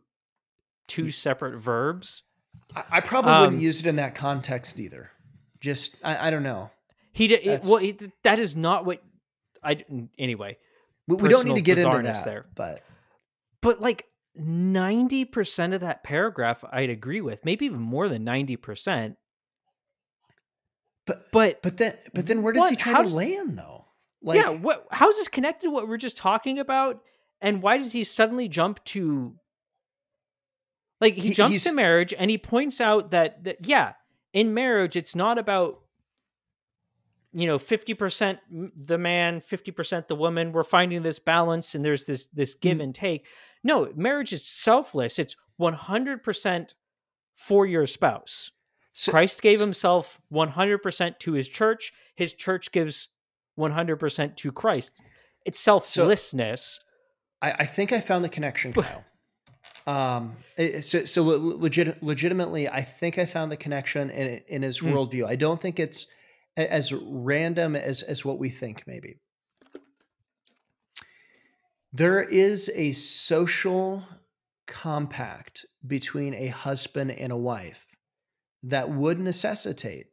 [0.88, 2.24] two separate verbs.
[2.74, 5.10] I, I probably um, wouldn't use it in that context either.
[5.60, 6.70] Just, I, I don't know.
[7.12, 9.02] He did, well, he, that is not what
[9.62, 9.84] I,
[10.18, 10.56] anyway.
[11.06, 12.46] We, we don't need to get into that there.
[12.54, 12.82] But,
[13.60, 14.06] but like
[14.38, 19.16] 90% of that paragraph, I'd agree with, maybe even more than 90%.
[21.06, 23.86] But but but then but then where does what, he try to land though?
[24.22, 27.02] Like Yeah, what how is this connected to what we're just talking about?
[27.40, 29.34] And why does he suddenly jump to
[31.00, 33.94] like he, he jumps to marriage and he points out that that yeah,
[34.32, 35.80] in marriage it's not about
[37.32, 42.26] you know 50% the man 50% the woman we're finding this balance and there's this
[42.28, 42.84] this give mm.
[42.84, 43.26] and take
[43.62, 46.74] no marriage is selfless it's 100%
[47.36, 48.50] for your spouse
[48.92, 51.92] so, Christ gave himself 100% to his church.
[52.16, 53.08] His church gives
[53.58, 55.00] 100% to Christ.
[55.44, 56.80] It's selflessness.
[56.80, 56.82] So
[57.42, 59.04] I, I, think I found the connection, Kyle.
[59.86, 60.36] um,
[60.80, 64.92] so so legit, legitimately, I think I found the connection in, in his mm.
[64.92, 65.26] worldview.
[65.26, 66.06] I don't think it's
[66.56, 69.18] as random as, as what we think, maybe.
[71.92, 74.04] There is a social
[74.66, 77.86] compact between a husband and a wife
[78.62, 80.06] that would necessitate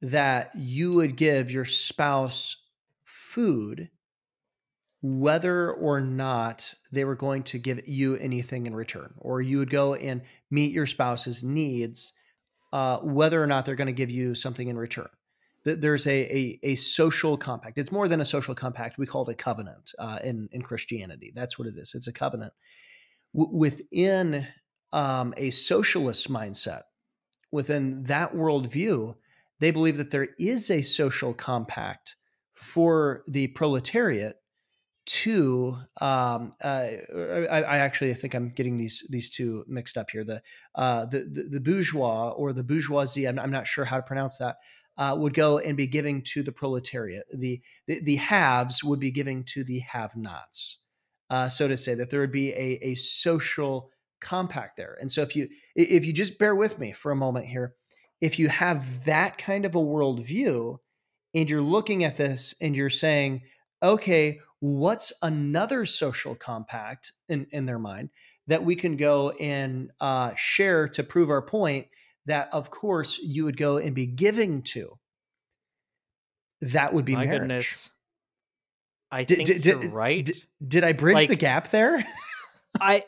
[0.00, 2.56] that you would give your spouse
[3.04, 3.90] food
[5.00, 9.70] whether or not they were going to give you anything in return, or you would
[9.70, 12.14] go and meet your spouse's needs,
[12.72, 15.08] uh, whether or not they're going to give you something in return.
[15.64, 17.78] There's a, a, a, social compact.
[17.78, 18.96] It's more than a social compact.
[18.96, 21.32] We call it a covenant uh, in, in Christianity.
[21.34, 21.94] That's what it is.
[21.94, 22.54] It's a covenant.
[23.34, 24.46] W- within
[24.92, 26.82] um, a socialist mindset,
[27.50, 29.14] within that worldview,
[29.60, 32.16] they believe that there is a social compact
[32.52, 34.36] for the proletariat
[35.08, 40.22] to um, uh, I, I, actually think I'm getting these these two mixed up here.
[40.22, 40.42] The
[40.74, 44.36] uh, the, the, the bourgeois or the bourgeoisie, I'm, I'm, not sure how to pronounce
[44.36, 44.56] that,
[44.98, 47.24] uh, would go and be giving to the proletariat.
[47.32, 50.78] The the, the haves would be giving to the have-nots.
[51.30, 54.96] Uh, so to say that there would be a, a social compact there.
[55.00, 57.74] And so if you if you just bear with me for a moment here,
[58.20, 60.78] if you have that kind of a worldview
[61.34, 63.42] and you're looking at this and you're saying,
[63.82, 68.10] okay, what's another social compact in, in their mind
[68.48, 71.86] that we can go and uh, share to prove our point
[72.26, 74.98] that of course you would go and be giving to
[76.60, 77.40] that would be My marriage.
[77.40, 77.90] Goodness.
[79.10, 80.24] I did, think did, you're did, right.
[80.24, 82.04] Did, did I bridge like, the gap there?
[82.80, 83.04] I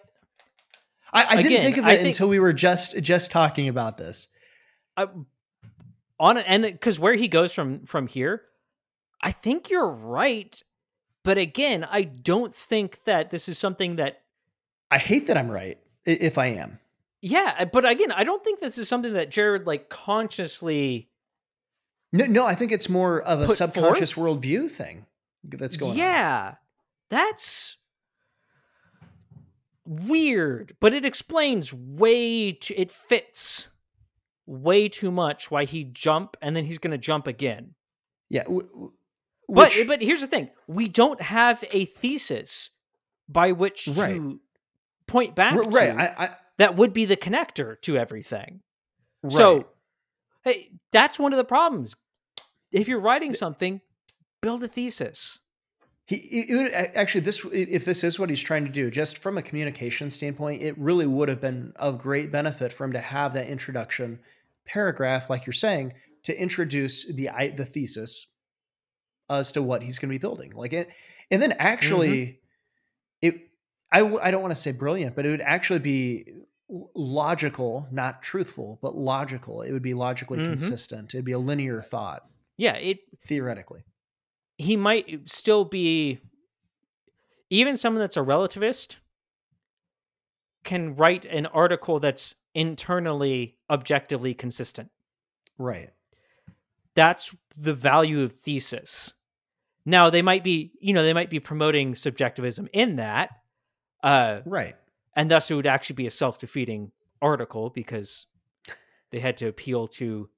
[1.13, 4.29] I, I didn't think of it think, until we were just just talking about this.
[4.97, 5.09] I,
[6.19, 8.43] on and because where he goes from from here,
[9.23, 10.63] I think you're right.
[11.23, 14.23] But again, I don't think that this is something that
[14.91, 16.79] I hate that I'm right if I am.
[17.23, 21.11] Yeah, but again, I don't think this is something that Jared like consciously
[22.13, 24.43] No, no, I think it's more of a subconscious forth?
[24.43, 25.07] worldview thing
[25.45, 26.13] that's going yeah, on.
[26.13, 26.55] Yeah,
[27.11, 27.77] that's
[29.91, 33.67] weird, but it explains way too, it fits
[34.47, 37.75] way too much why he jump and then he's going to jump again.
[38.29, 38.93] Yeah, w-
[39.49, 42.71] but but here's the thing: we don't have a thesis
[43.29, 44.15] by which right.
[44.15, 44.41] to
[45.09, 45.97] point back R- right.
[45.97, 48.61] I, I, that would be the connector to everything.
[49.25, 49.33] Right.
[49.33, 49.67] So,
[50.45, 51.97] hey, that's one of the problems.
[52.71, 53.81] If you're writing something,
[54.41, 55.41] build a thesis.
[56.11, 59.43] He, would, actually this if this is what he's trying to do, just from a
[59.43, 63.47] communication standpoint, it really would have been of great benefit for him to have that
[63.47, 64.19] introduction
[64.65, 65.93] paragraph, like you're saying,
[66.25, 68.27] to introduce the the thesis
[69.29, 70.51] as to what he's going to be building.
[70.53, 70.91] Like it,
[71.31, 72.41] and then actually,
[73.23, 73.29] mm-hmm.
[73.29, 73.49] it
[73.93, 76.25] I I don't want to say brilliant, but it would actually be
[76.97, 79.63] logical, not truthful, but logical.
[79.63, 80.55] It would be logically mm-hmm.
[80.55, 81.15] consistent.
[81.15, 82.25] It'd be a linear thought.
[82.57, 83.85] Yeah, it theoretically
[84.61, 86.21] he might still be
[87.49, 88.97] even someone that's a relativist
[90.65, 94.91] can write an article that's internally objectively consistent.
[95.57, 95.89] Right.
[96.95, 99.15] That's the value of thesis.
[99.87, 103.31] Now they might be, you know, they might be promoting subjectivism in that.
[104.03, 104.77] Uh right.
[105.17, 106.93] And thus it would actually be a self-defeating
[107.23, 108.27] article because
[109.11, 110.29] they had to appeal to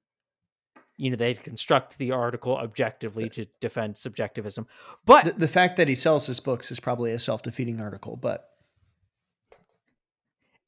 [0.96, 4.66] you know they construct the article objectively to defend subjectivism.
[5.04, 8.48] But the, the, fact that he sells his books is probably a self-defeating article but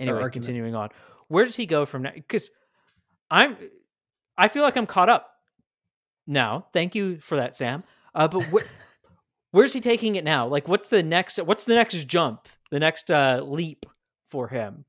[0.01, 0.91] anyway continuing on.
[1.29, 2.13] Where does he go from now?
[2.15, 2.51] Because
[3.31, 3.57] i'm
[4.37, 5.31] i feel like i'm caught up
[6.27, 6.67] now.
[6.73, 7.85] Thank you for that sam.
[8.15, 8.67] Uh, but wh-
[9.51, 10.47] where's he taking it now?
[10.47, 13.87] Like what's the next what's the next jump the next uh, leap
[14.29, 14.85] for him?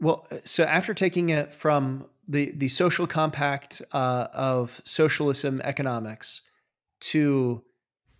[0.00, 6.42] Well so after taking it from the the social compact uh, of socialism economics
[7.00, 7.62] to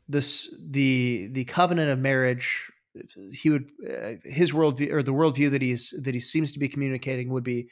[0.09, 2.71] this the the covenant of marriage
[3.33, 6.69] he would uh, his worldview or the worldview that he's that he seems to be
[6.69, 7.69] communicating would be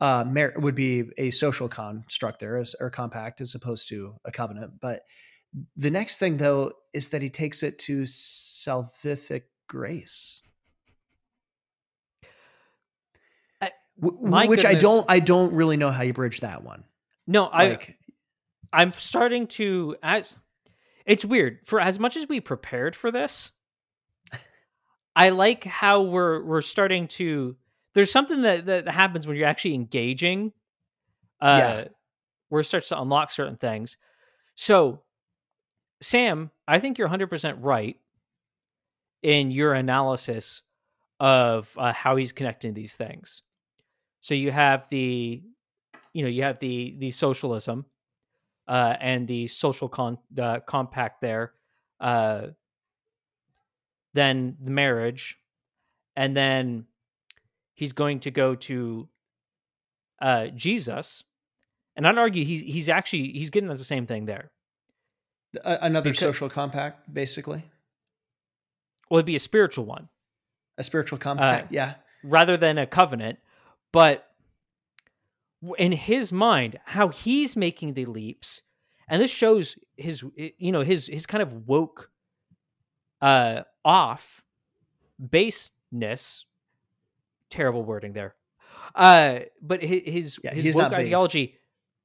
[0.00, 4.32] uh mar- would be a social construct there as or compact as opposed to a
[4.32, 4.80] covenant.
[4.80, 5.02] But
[5.76, 10.41] the next thing though is that he takes it to salvific grace
[14.00, 14.76] My which goodness.
[14.76, 16.84] I don't I don't really know how you bridge that one.
[17.26, 17.96] No, like,
[18.72, 20.34] I I'm starting to as
[21.04, 23.52] it's weird for as much as we prepared for this.
[25.16, 27.56] I like how we're we're starting to
[27.94, 30.52] there's something that that happens when you're actually engaging
[31.40, 31.84] uh yeah.
[32.48, 33.96] where it starts to unlock certain things.
[34.54, 35.02] So
[36.00, 37.96] Sam, I think you're 100% right
[39.22, 40.62] in your analysis
[41.20, 43.42] of uh, how he's connecting these things.
[44.22, 45.42] So you have the,
[46.14, 47.84] you know, you have the the socialism,
[48.68, 51.52] uh, and the social con- uh, compact there,
[52.00, 52.46] uh,
[54.14, 55.38] then the marriage,
[56.16, 56.86] and then
[57.74, 59.08] he's going to go to
[60.20, 61.24] uh, Jesus,
[61.96, 64.52] and I'd argue he's he's actually he's getting at the same thing there.
[65.64, 67.62] Another because, social compact, basically.
[69.10, 70.08] Well, it'd be a spiritual one.
[70.78, 71.94] A spiritual compact, uh, yeah.
[72.22, 73.38] Rather than a covenant,
[73.92, 74.28] but
[75.78, 78.62] in his mind how he's making the leaps
[79.08, 82.10] and this shows his you know his his kind of woke
[83.20, 84.42] uh off
[85.30, 86.46] baseness.
[87.50, 88.34] Terrible wording there.
[88.94, 91.58] Uh but his his, yeah, his woke ideology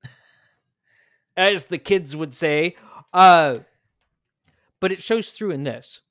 [1.37, 2.75] as the kids would say
[3.13, 3.59] uh
[4.79, 6.01] but it shows through in this.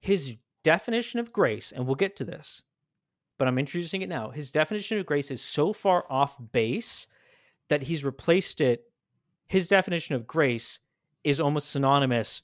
[0.00, 2.62] His definition of grace and we'll get to this
[3.38, 4.30] but I'm introducing it now.
[4.30, 7.06] His definition of grace is so far off base
[7.68, 8.84] that he's replaced it.
[9.48, 10.80] His definition of grace
[11.24, 12.42] is almost synonymous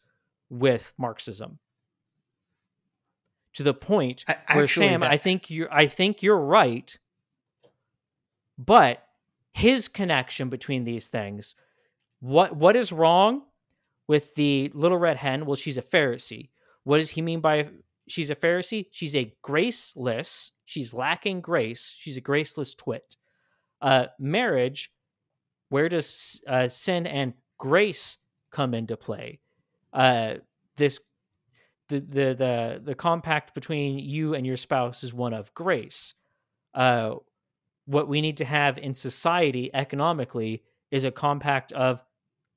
[0.51, 1.59] with Marxism.
[3.55, 5.11] To the point I, where Sam, that...
[5.11, 6.97] I think you're I think you're right.
[8.59, 9.05] But
[9.53, 11.55] his connection between these things,
[12.21, 13.43] what what is wrong
[14.09, 15.45] with the little red hen?
[15.45, 16.49] Well, she's a Pharisee.
[16.85, 17.69] What does he mean by
[18.09, 18.87] she's a Pharisee?
[18.91, 21.95] She's a graceless She's lacking grace.
[21.99, 23.17] She's a graceless twit.
[23.83, 24.91] Uh, marriage,
[25.69, 28.17] where does uh, sin and grace
[28.51, 29.41] come into play?
[29.93, 30.37] Uh,
[30.79, 30.99] this
[31.89, 36.15] the, the the the compact between you and your spouse is one of grace.
[36.73, 37.17] Uh,
[37.85, 42.03] what we need to have in society economically is a compact of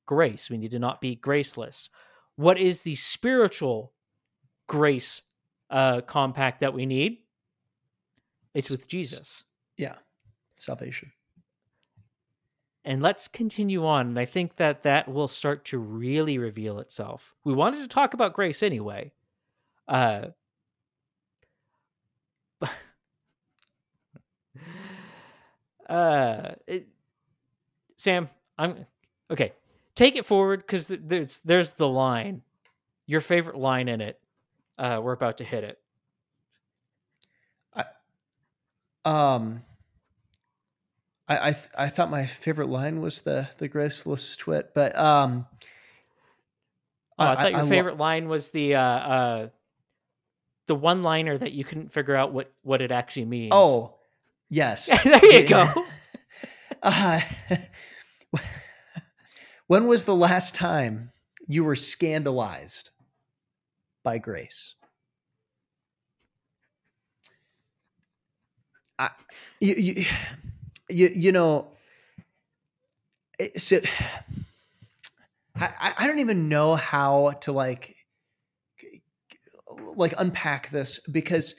[0.06, 0.48] grace.
[0.48, 1.90] We need to not be graceless.
[2.36, 3.92] What is the spiritual
[4.68, 5.20] grace
[5.68, 7.18] uh, compact that we need?
[8.56, 9.44] It's with Jesus.
[9.76, 9.96] Yeah.
[10.56, 11.12] Salvation.
[12.84, 14.08] and let's continue on.
[14.08, 17.34] And I think that that will start to really reveal itself.
[17.44, 19.12] We wanted to talk about grace anyway.
[19.88, 20.28] Uh,
[25.88, 26.88] uh, it,
[27.96, 28.28] Sam,
[28.58, 28.86] I'm
[29.30, 29.52] okay.
[29.96, 32.42] Take it forward because there's there's the line,
[33.06, 34.20] your favorite line in it.
[34.78, 35.80] Uh, we're about to hit it.
[37.74, 37.84] I,
[39.06, 39.62] um,
[41.28, 45.46] I I, th- I thought my favorite line was the the graceless twit, but um,
[47.18, 49.48] oh, I, I, thought your I, favorite line was the uh, uh,
[50.66, 53.52] the one liner that you couldn't figure out what what it actually means.
[53.54, 53.94] Oh,
[54.50, 55.68] yes, there you go.
[56.82, 57.20] uh,
[59.68, 61.10] when was the last time
[61.46, 62.90] you were scandalized
[64.02, 64.74] by grace?
[68.98, 69.10] I,
[69.60, 70.04] you, you,
[71.14, 71.68] you, know,
[73.56, 73.80] so
[75.56, 77.96] I, I don't even know how to like,
[79.96, 81.54] like unpack this because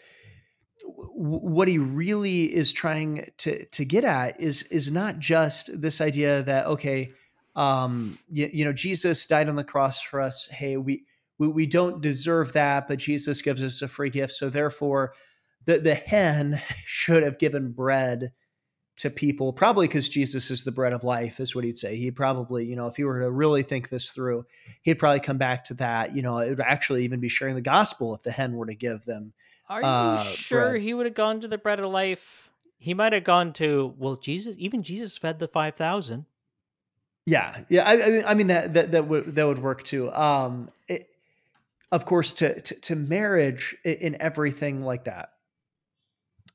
[0.85, 6.43] what he really is trying to to get at is is not just this idea
[6.43, 7.11] that okay
[7.55, 10.47] um you, you know jesus died on the cross for us.
[10.47, 11.03] Hey we,
[11.39, 14.33] we we don't deserve that but jesus gives us a free gift.
[14.33, 15.13] So therefore
[15.67, 18.31] the the hen should have given bread
[18.95, 22.15] to people probably because jesus is the bread of life is what he'd say He'd
[22.15, 24.47] probably you know if he were to really think this through
[24.81, 27.61] he'd probably come back to that you know it would actually even be sharing the
[27.61, 29.33] gospel if the hen were to give them
[29.69, 30.81] are you uh, sure bread.
[30.81, 32.49] he would have gone to the bread of life?
[32.77, 34.55] He might have gone to well, Jesus.
[34.59, 36.25] Even Jesus fed the five thousand.
[37.25, 37.83] Yeah, yeah.
[37.85, 40.11] I, I, mean that that that would that would work too.
[40.13, 41.09] Um, it,
[41.91, 45.31] of course, to, to to marriage in everything like that.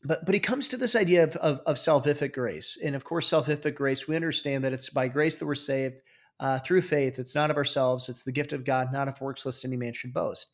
[0.05, 3.31] But but he comes to this idea of, of, of salvific grace, and of course,
[3.31, 4.09] salvific grace.
[4.09, 6.01] We understand that it's by grace that we're saved
[6.41, 7.19] uh, through faith.
[7.19, 9.93] It's not of ourselves; it's the gift of God, not of works, lest any man
[9.93, 10.49] should boast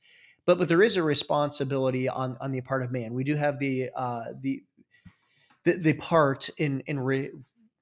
[0.48, 3.12] but but there is a responsibility on on the part of man.
[3.12, 4.62] We do have the uh, the,
[5.64, 7.30] the the part in in re,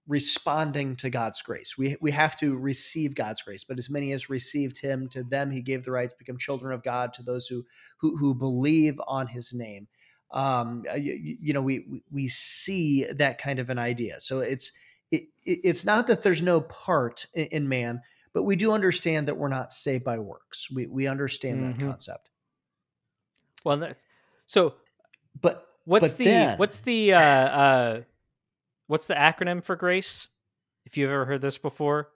[0.08, 1.78] responding to God's grace.
[1.78, 5.52] We we have to receive God's grace, but as many as received Him, to them
[5.52, 7.14] He gave the right to become children of God.
[7.14, 7.64] To those who
[8.00, 9.86] who, who believe on His name,
[10.30, 14.20] um, you, you know, we we see that kind of an idea.
[14.20, 14.72] So it's
[15.10, 18.02] it, it's not that there's no part in, in, man,
[18.32, 20.70] but we do understand that we're not saved by works.
[20.70, 21.80] We we understand mm-hmm.
[21.80, 22.30] that concept.
[23.64, 24.04] Well, that's,
[24.46, 24.74] so
[25.40, 28.00] but what's but the then, what's the uh, uh,
[28.88, 30.28] what's the acronym for grace?
[30.84, 32.10] If you've ever heard this before,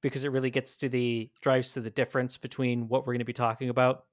[0.00, 3.24] because it really gets to the drives to the difference between what we're going to
[3.24, 4.04] be talking about.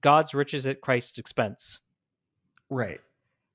[0.00, 1.80] God's riches at Christ's expense.
[2.72, 3.00] Right.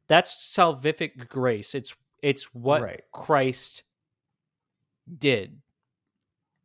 [0.08, 1.76] That's salvific grace.
[1.76, 3.02] It's it's what right.
[3.12, 3.84] Christ
[5.18, 5.62] did.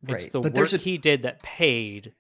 [0.03, 0.17] Right.
[0.17, 2.13] It's the but work a, he did that paid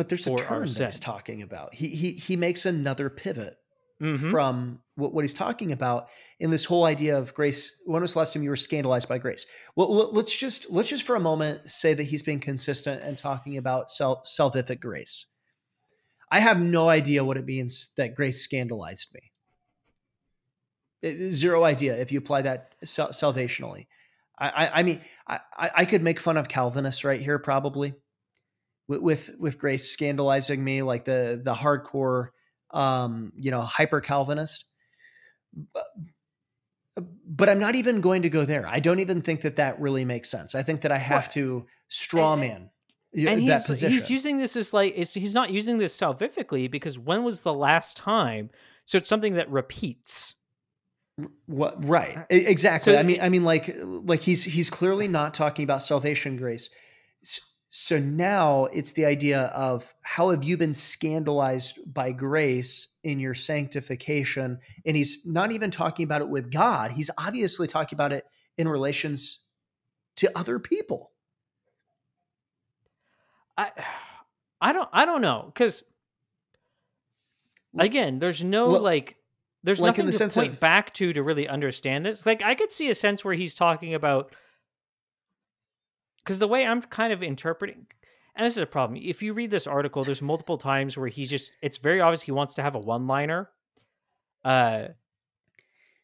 [0.00, 1.74] but there's a turn that he's talking about.
[1.74, 3.58] He he he makes another pivot
[4.00, 4.30] mm-hmm.
[4.30, 6.08] from what, what he's talking about
[6.38, 7.76] in this whole idea of grace.
[7.84, 9.44] When was the last time you were scandalized by grace?
[9.76, 13.58] Well, let's just let's just for a moment say that he's being consistent and talking
[13.58, 15.26] about self salvific grace.
[16.30, 19.29] I have no idea what it means that grace scandalized me.
[21.02, 23.86] It, zero idea if you apply that sal- salvationally.
[24.38, 27.94] I, I, I mean, I, I could make fun of Calvinists right here, probably
[28.88, 32.28] with with, with Grace scandalizing me like the the hardcore
[32.72, 34.64] um, you know hyper Calvinist.
[35.72, 35.84] But,
[37.26, 38.66] but I'm not even going to go there.
[38.66, 40.54] I don't even think that that really makes sense.
[40.54, 41.32] I think that I have what?
[41.32, 42.70] to straw man
[43.14, 43.92] and, and that he's, position.
[43.92, 47.96] He's using this as like he's not using this salvifically because when was the last
[47.96, 48.50] time?
[48.84, 50.34] So it's something that repeats.
[51.46, 52.18] What right?
[52.18, 52.92] Uh, exactly.
[52.94, 56.70] So, I mean, I mean, like, like he's he's clearly not talking about salvation grace.
[57.72, 63.34] So now it's the idea of how have you been scandalized by grace in your
[63.34, 64.58] sanctification?
[64.84, 66.90] And he's not even talking about it with God.
[66.90, 68.24] He's obviously talking about it
[68.58, 69.44] in relations
[70.16, 71.12] to other people.
[73.56, 73.70] I
[74.60, 75.84] I don't I don't know cuz
[77.78, 79.16] again, there's no well, like
[79.62, 82.24] there's like nothing the to point of, back to to really understand this.
[82.24, 84.34] Like I could see a sense where he's talking about
[86.24, 87.86] because the way I'm kind of interpreting,
[88.34, 89.00] and this is a problem.
[89.02, 92.32] If you read this article, there's multiple times where he's just it's very obvious he
[92.32, 93.50] wants to have a one liner.
[94.44, 94.88] Uh,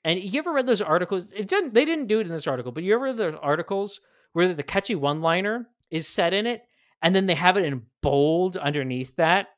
[0.05, 1.33] and you ever read those articles?
[1.33, 1.75] It didn't.
[1.75, 4.01] They didn't do it in this article, but you ever read those articles
[4.33, 6.63] where the catchy one liner is set in it,
[7.03, 9.49] and then they have it in bold underneath that,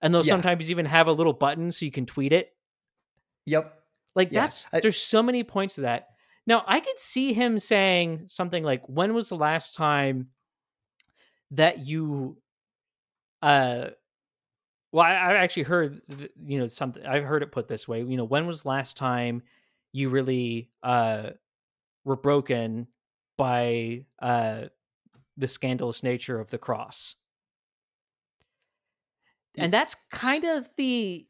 [0.00, 0.30] and they'll yeah.
[0.30, 2.54] sometimes even have a little button so you can tweet it.
[3.50, 3.74] Yep.
[4.14, 6.10] Like that's I, there's so many points to that.
[6.46, 10.28] Now, I could see him saying something like, "When was the last time
[11.50, 12.36] that you
[13.42, 13.90] uh
[14.92, 16.00] well, I, I actually heard,
[16.44, 17.04] you know, something.
[17.06, 18.02] I've heard it put this way.
[18.02, 19.42] You know, when was the last time
[19.92, 21.30] you really uh,
[22.04, 22.88] were broken
[23.36, 24.64] by uh,
[25.36, 27.14] the scandalous nature of the cross?
[29.56, 31.26] And that's kind of the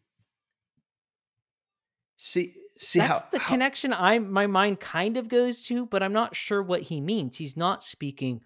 [2.30, 6.02] see see that's how the how, connection I my mind kind of goes to, but
[6.02, 7.36] I'm not sure what he means.
[7.36, 8.40] He's not speaking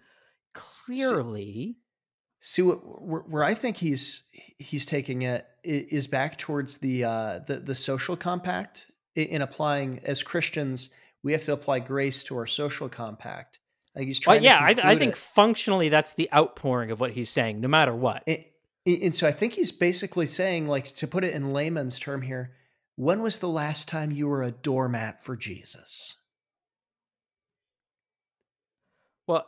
[0.53, 1.77] clearly.
[2.39, 4.23] See what where, where I think he's
[4.57, 10.21] he's taking it is back towards the uh, the the social compact in applying as
[10.23, 10.91] Christians
[11.25, 13.59] we have to apply grace to our social compact.
[13.95, 14.43] Like he's trying.
[14.43, 15.17] Well, yeah, I, I, think it.
[15.17, 18.29] functionally that's the outpouring of what he's saying, no matter what.
[18.85, 22.51] And so I think he's basically saying, like, to put it in layman's term here,
[22.95, 26.17] when was the last time you were a doormat for Jesus?
[29.27, 29.45] Well,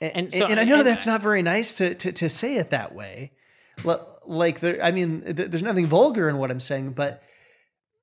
[0.00, 2.56] and, and, so, and I know and, that's not very nice to, to, to say
[2.56, 3.32] it that way.
[4.24, 7.22] Like, there, I mean, there's nothing vulgar in what I'm saying, but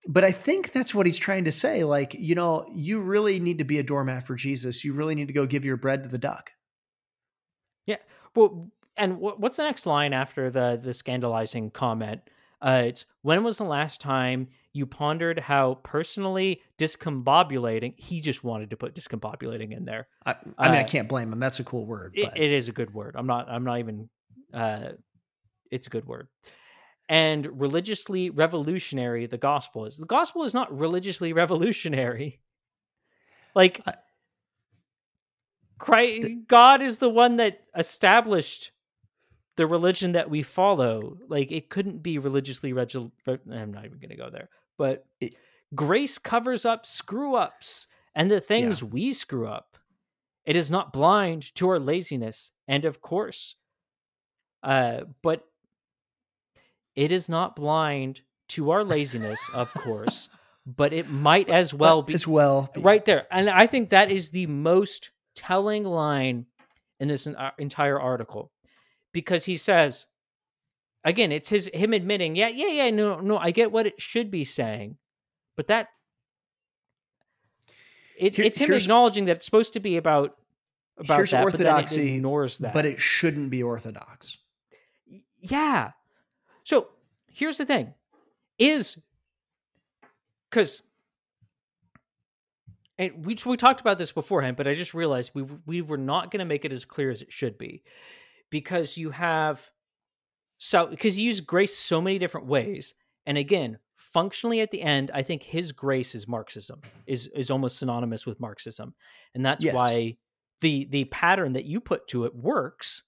[0.07, 1.83] but I think that's what he's trying to say.
[1.83, 4.83] Like, you know, you really need to be a doormat for Jesus.
[4.83, 6.51] You really need to go give your bread to the duck.
[7.85, 7.97] Yeah.
[8.35, 12.21] Well, and what's the next line after the the scandalizing comment?
[12.61, 18.69] Uh, it's when was the last time you pondered how personally discombobulating he just wanted
[18.69, 20.07] to put discombobulating in there.
[20.25, 22.67] I, I mean uh, i can't blame him that's a cool word it, it is
[22.69, 24.09] a good word i'm not i'm not even
[24.53, 24.89] uh
[25.71, 26.27] it's a good word.
[27.07, 29.97] And religiously revolutionary the gospel is.
[29.97, 32.39] The gospel is not religiously revolutionary.
[33.53, 33.93] Like I,
[35.77, 38.71] Christ, the, god is the one that established
[39.55, 44.09] the religion that we follow like it couldn't be religiously regu- i'm not even going
[44.09, 45.35] to go there but it,
[45.73, 48.87] grace covers up screw ups and the things yeah.
[48.89, 49.77] we screw up
[50.45, 53.55] it is not blind to our laziness and of course
[54.63, 55.43] uh but
[56.95, 60.29] it is not blind to our laziness of course
[60.65, 62.81] but it might as well be as well be.
[62.81, 66.45] right there and i think that is the most telling line
[66.99, 68.51] in this uh, entire article
[69.15, 70.05] because he says
[71.05, 74.29] again it's his him admitting yeah yeah yeah no no i get what it should
[74.29, 74.97] be saying
[75.55, 75.87] but that
[78.17, 80.35] it, Here, it's him acknowledging that it's supposed to be about
[80.97, 82.73] about here's that, orthodoxy but ignores that.
[82.73, 84.37] but it shouldn't be orthodox.
[85.39, 85.91] Yeah.
[86.63, 86.87] So
[87.27, 87.93] here's the thing
[88.57, 88.97] is
[90.49, 90.81] because
[92.97, 96.31] and we we talked about this beforehand, but I just realized we we were not
[96.31, 97.83] going to make it as clear as it should be
[98.49, 99.69] because you have
[100.57, 102.93] so because you use grace so many different ways
[103.25, 107.77] and again functionally at the end i think his grace is marxism is is almost
[107.77, 108.93] synonymous with marxism
[109.33, 109.73] and that's yes.
[109.75, 110.15] why
[110.61, 113.03] the the pattern that you put to it works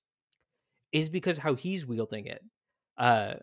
[0.91, 2.41] is because how he's wielding it
[2.97, 3.35] uh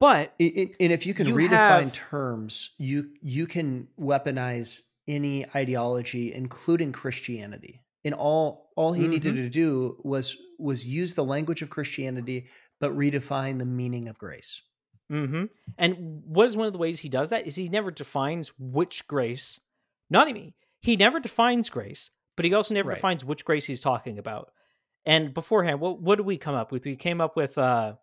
[0.00, 5.44] but it, and if you can you redefine have, terms you you can weaponize any
[5.54, 9.10] ideology including christianity and all all he mm-hmm.
[9.10, 12.46] needed to do was was use the language of Christianity
[12.80, 14.62] but redefine the meaning of grace.
[15.10, 15.44] Mm-hmm.
[15.78, 19.06] And what is one of the ways he does that is he never defines which
[19.06, 19.60] grace.
[20.10, 22.94] Not even he never defines grace, but he also never right.
[22.94, 24.52] defines which grace he's talking about.
[25.04, 26.84] And beforehand, what what did we come up with?
[26.84, 27.94] We came up with uh,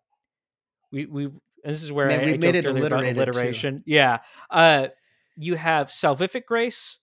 [0.92, 3.78] we we and this is where Man, I, we I made it alliteration.
[3.78, 3.84] Too.
[3.86, 4.18] Yeah,
[4.50, 4.88] uh,
[5.36, 6.98] you have salvific grace,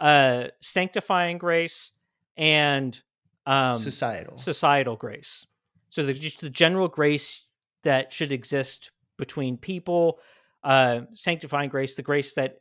[0.00, 1.92] uh, sanctifying grace,
[2.38, 2.98] and
[3.46, 5.46] um, societal societal grace.
[5.90, 7.42] So the, just the general grace
[7.82, 10.20] that should exist between people,
[10.62, 12.60] uh, sanctifying grace, the grace that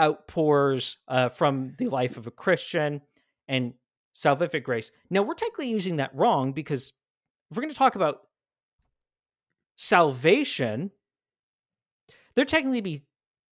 [0.00, 3.00] outpours uh, from the life of a Christian,
[3.48, 3.74] and
[4.14, 4.90] salvific grace.
[5.10, 6.92] Now we're technically using that wrong because
[7.50, 8.22] if we're going to talk about
[9.76, 10.90] salvation,
[12.34, 13.02] there technically be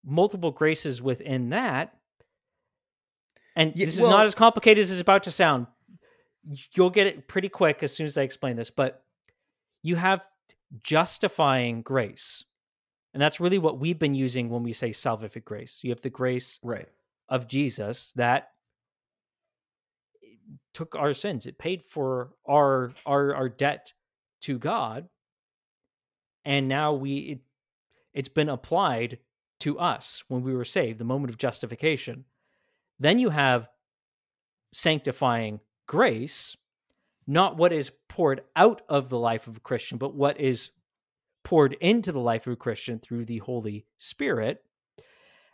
[0.04, 1.94] multiple graces within that.
[3.56, 5.66] And yeah, this is well, not as complicated as it's about to sound.
[6.72, 9.02] You'll get it pretty quick as soon as I explain this, but
[9.82, 10.26] you have
[10.82, 12.44] justifying grace.
[13.12, 15.82] And that's really what we've been using when we say salvific grace.
[15.84, 16.88] You have the grace right.
[17.28, 18.48] of Jesus that
[20.72, 21.46] took our sins.
[21.46, 23.92] It paid for our our our debt
[24.42, 25.08] to God.
[26.44, 27.38] And now we it,
[28.12, 29.18] it's been applied
[29.60, 32.24] to us when we were saved, the moment of justification.
[32.98, 33.68] Then you have
[34.72, 36.56] sanctifying grace,
[37.26, 40.70] not what is poured out of the life of a Christian, but what is
[41.42, 44.62] poured into the life of a Christian through the Holy Spirit.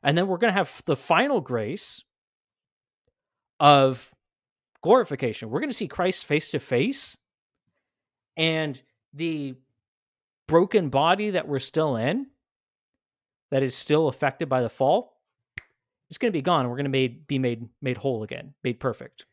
[0.03, 2.05] And then we're going to have the final grace
[3.59, 4.15] of
[4.83, 5.51] glorification.
[5.51, 7.19] We're going to see Christ face to face
[8.37, 8.81] and
[9.13, 9.55] the
[10.49, 12.27] broken body that we're still in
[13.51, 15.20] that is still affected by the fall
[16.11, 18.79] it's going to be gone we're going to made, be made made whole again made
[18.79, 19.25] perfect.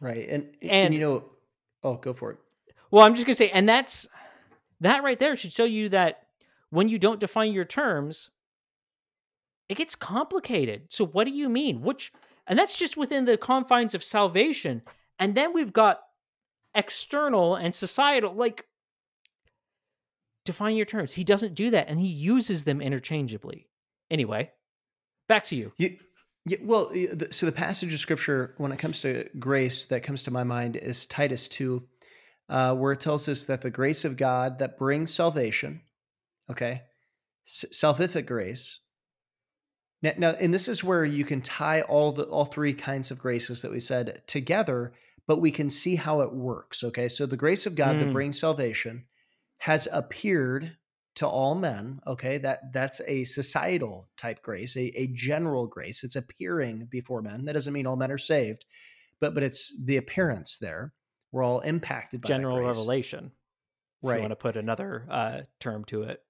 [0.00, 1.24] Right and, and and you know
[1.82, 2.38] oh go for it.
[2.90, 4.06] Well i'm just going to say and that's
[4.80, 6.26] that right there should show you that
[6.70, 8.30] when you don't define your terms
[9.68, 10.86] it gets complicated.
[10.88, 11.82] So what do you mean?
[11.82, 12.12] Which
[12.46, 14.82] and that's just within the confines of salvation.
[15.18, 16.00] And then we've got
[16.74, 18.64] external and societal like
[20.44, 21.12] define your terms.
[21.12, 23.68] He doesn't do that and he uses them interchangeably.
[24.10, 24.52] Anyway
[25.28, 25.96] back to you, you
[26.44, 26.90] yeah, well,
[27.30, 30.76] so the passage of scripture when it comes to grace that comes to my mind
[30.76, 31.82] is Titus 2,
[32.48, 35.82] uh, where it tells us that the grace of God that brings salvation,
[36.50, 36.82] okay,
[37.46, 38.80] salvific grace.
[40.00, 43.18] Now, now, and this is where you can tie all the all three kinds of
[43.18, 44.92] graces that we said together
[45.28, 46.82] but we can see how it works.
[46.82, 47.06] Okay.
[47.08, 48.00] So the grace of God mm.
[48.00, 49.04] that brings salvation
[49.58, 50.76] has appeared
[51.18, 52.00] to all men.
[52.06, 52.38] Okay.
[52.38, 56.04] That that's a societal type grace, a, a general grace.
[56.04, 57.44] It's appearing before men.
[57.44, 58.64] That doesn't mean all men are saved,
[59.20, 60.92] but but it's the appearance there.
[61.32, 63.32] We're all impacted by general revelation.
[64.00, 64.16] Right.
[64.16, 66.22] you want to put another uh, term to it.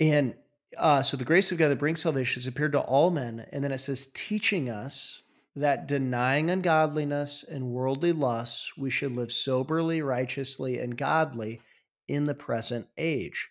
[0.00, 0.34] And
[0.76, 3.46] uh, so the grace of God that brings salvation has appeared to all men.
[3.52, 5.22] And then it says, teaching us
[5.54, 11.60] that denying ungodliness and worldly lusts, we should live soberly, righteously, and godly
[12.08, 13.48] in the present age.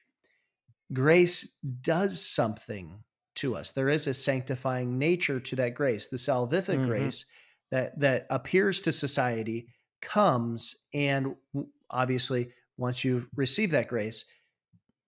[0.93, 3.03] Grace does something
[3.35, 3.71] to us.
[3.71, 6.07] There is a sanctifying nature to that grace.
[6.07, 6.87] The salvific mm-hmm.
[6.87, 7.25] grace
[7.71, 9.67] that that appears to society
[10.01, 11.35] comes and
[11.89, 14.25] obviously once you receive that grace,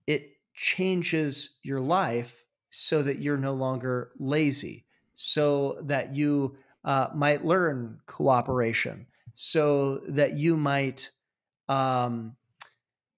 [0.08, 7.46] it changes your life so that you're no longer lazy, so that you uh, might
[7.46, 9.08] learn cooperation
[9.40, 11.12] so that you might
[11.70, 12.36] um,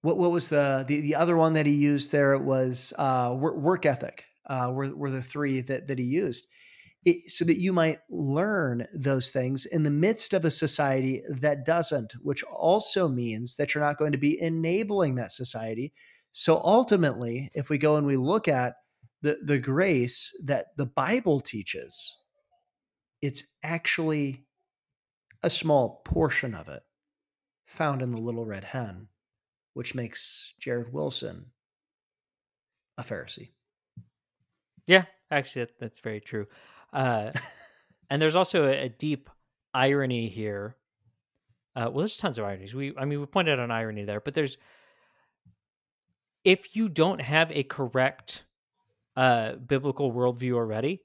[0.02, 3.34] what what was the, the the other one that he used there it was uh,
[3.36, 6.46] work ethic uh, were, were the three that, that he used.
[7.04, 11.64] It, so that you might learn those things in the midst of a society that
[11.64, 15.94] doesn't which also means that you're not going to be enabling that society.
[16.32, 18.74] So ultimately if we go and we look at
[19.22, 22.16] the, the grace that the bible teaches
[23.22, 24.46] it's actually
[25.42, 26.82] a small portion of it
[27.66, 29.08] found in the little red hen,
[29.74, 31.46] which makes Jared Wilson
[32.98, 33.50] a Pharisee.
[34.86, 36.46] Yeah, actually, that, that's very true.
[36.92, 37.30] Uh,
[38.10, 39.30] and there's also a, a deep
[39.72, 40.76] irony here.
[41.76, 42.74] Uh, well, there's tons of ironies.
[42.74, 44.56] We, I mean, we pointed out an irony there, but there's
[46.44, 48.44] if you don't have a correct
[49.16, 51.02] uh, biblical worldview already,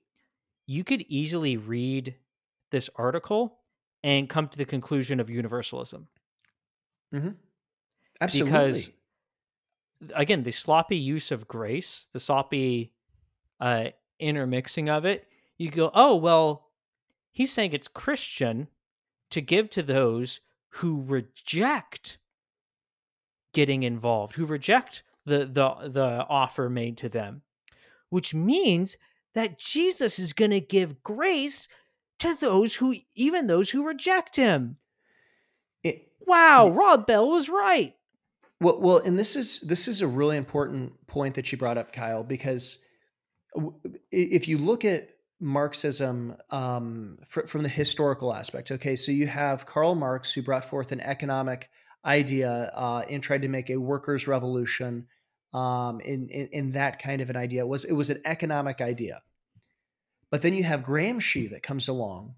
[0.66, 2.16] you could easily read
[2.72, 3.60] this article
[4.04, 6.08] and come to the conclusion of universalism.
[7.14, 7.30] Mm-hmm.
[8.22, 8.52] Absolutely.
[8.52, 8.90] Because
[10.16, 12.92] again, the sloppy use of grace, the sloppy
[13.60, 13.86] uh,
[14.20, 16.70] intermixing of it, you go, oh well,
[17.32, 18.68] he's saying it's Christian
[19.32, 20.40] to give to those
[20.70, 22.18] who reject
[23.54, 27.42] getting involved, who reject the the the offer made to them,
[28.10, 28.98] which means
[29.34, 31.68] that Jesus is going to give grace
[32.20, 34.78] to those who, even those who reject him.
[35.84, 37.94] It, wow, it, Rob Bell was right.
[38.62, 41.92] Well, well, and this is this is a really important point that you brought up,
[41.92, 42.80] Kyle, because
[44.12, 45.10] if you look at
[45.42, 50.64] Marxism um, fr- from the historical aspect, okay, so you have Karl Marx who brought
[50.64, 51.70] forth an economic
[52.06, 55.08] idea uh, and tried to make a workers' revolution
[55.54, 57.62] um, in, in, in that kind of an idea.
[57.62, 59.22] It was it was an economic idea,
[60.32, 62.36] but then you have Gramsci that comes along,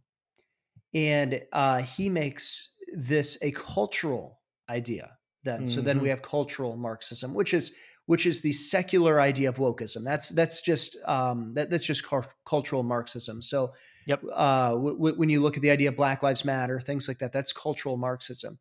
[0.96, 5.17] and uh, he makes this a cultural idea.
[5.48, 5.66] Then mm-hmm.
[5.66, 6.10] so then we mm-hmm.
[6.10, 7.74] have cultural Marxism, which is
[8.06, 10.04] which is the secular idea of wokeism.
[10.04, 13.42] That's that's just um, that, that's just cu- cultural Marxism.
[13.42, 13.72] So,
[14.06, 14.22] yep.
[14.34, 17.20] Uh, w- w- when you look at the idea of Black Lives Matter, things like
[17.20, 18.60] that, that's cultural Marxism.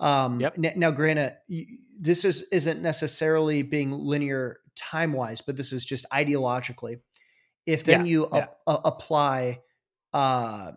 [0.00, 0.54] Um, yep.
[0.56, 1.36] N- now, granted,
[1.98, 7.00] this is isn't necessarily being linear time wise, but this is just ideologically.
[7.64, 8.46] If then yeah, you yeah.
[8.66, 9.60] apply
[10.12, 10.72] uh,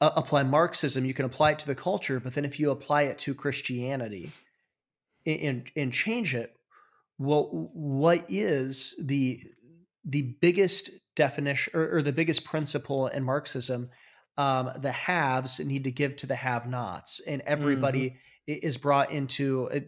[0.00, 3.18] apply Marxism, you can apply it to the culture, but then if you apply it
[3.18, 4.30] to Christianity
[5.24, 6.56] and and change it,
[7.18, 9.40] well, what is the
[10.04, 13.90] the biggest definition or, or the biggest principle in Marxism
[14.38, 18.66] um, the haves need to give to the have-nots, and everybody mm-hmm.
[18.66, 19.82] is brought into a,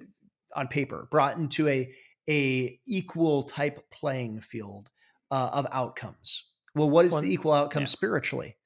[0.59, 1.93] on paper brought into a
[2.31, 4.91] a equal type playing field.
[5.31, 6.45] uh, of outcomes.
[6.75, 7.87] Well, what is well, the equal outcome yeah.
[7.87, 8.57] spiritually?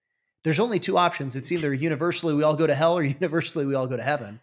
[0.45, 1.37] There's only two options.
[1.37, 4.41] It's either universally we all go to hell or universally we all go to heaven.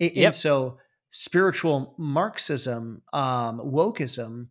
[0.00, 0.24] And, yep.
[0.24, 0.78] and so
[1.10, 4.48] spiritual Marxism, um, wokeism,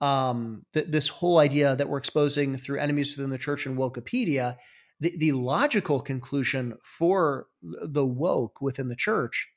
[0.00, 4.56] um, th- this whole idea that we're exposing through enemies within the church and Wokepedia,
[5.00, 9.50] the, the logical conclusion for the woke within the church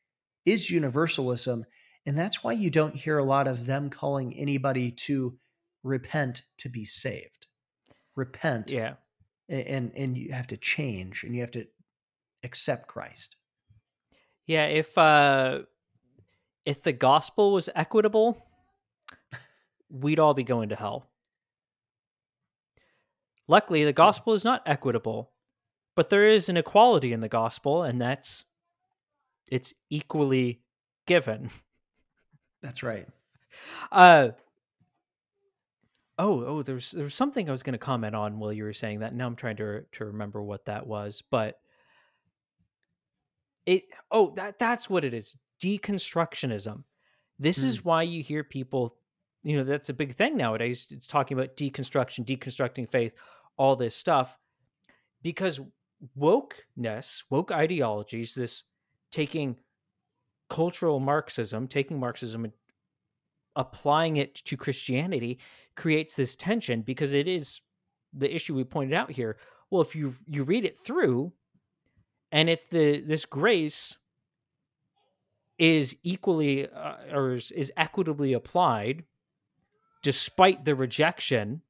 [0.46, 1.66] is universalism.
[2.06, 5.38] And that's why you don't hear a lot of them calling anybody to
[5.84, 7.48] repent to be saved.
[8.16, 8.72] Repent.
[8.72, 8.94] Yeah.
[9.50, 11.66] And and you have to change and you have to
[12.44, 13.38] accept Christ.
[14.46, 15.60] Yeah, if uh
[16.66, 18.46] if the gospel was equitable,
[19.90, 21.10] we'd all be going to hell.
[23.48, 25.32] Luckily, the gospel is not equitable,
[25.96, 28.44] but there is an equality in the gospel, and that's
[29.50, 30.62] it's equally
[31.06, 31.50] given.
[32.62, 33.08] That's right.
[33.92, 34.30] Uh
[36.18, 39.00] oh oh there's there's something I was going to comment on while you were saying
[39.00, 39.14] that.
[39.14, 41.60] Now I'm trying to to remember what that was, but
[43.66, 45.38] it oh that that's what it is.
[45.62, 46.84] Deconstructionism.
[47.40, 47.64] This mm.
[47.64, 48.98] is why you hear people
[49.44, 53.14] you know that's a big thing nowadays it's talking about deconstruction deconstructing faith
[53.56, 54.38] all this stuff
[55.24, 55.60] because
[56.18, 58.64] wokeness woke ideologies this
[59.12, 59.56] taking
[60.50, 62.54] cultural marxism taking marxism and
[63.58, 65.38] applying it to christianity
[65.76, 67.60] creates this tension because it is
[68.14, 69.36] the issue we pointed out here
[69.70, 71.32] well if you you read it through
[72.32, 73.98] and if the this grace
[75.58, 79.04] is equally uh, or is, is equitably applied
[80.04, 81.62] despite the rejection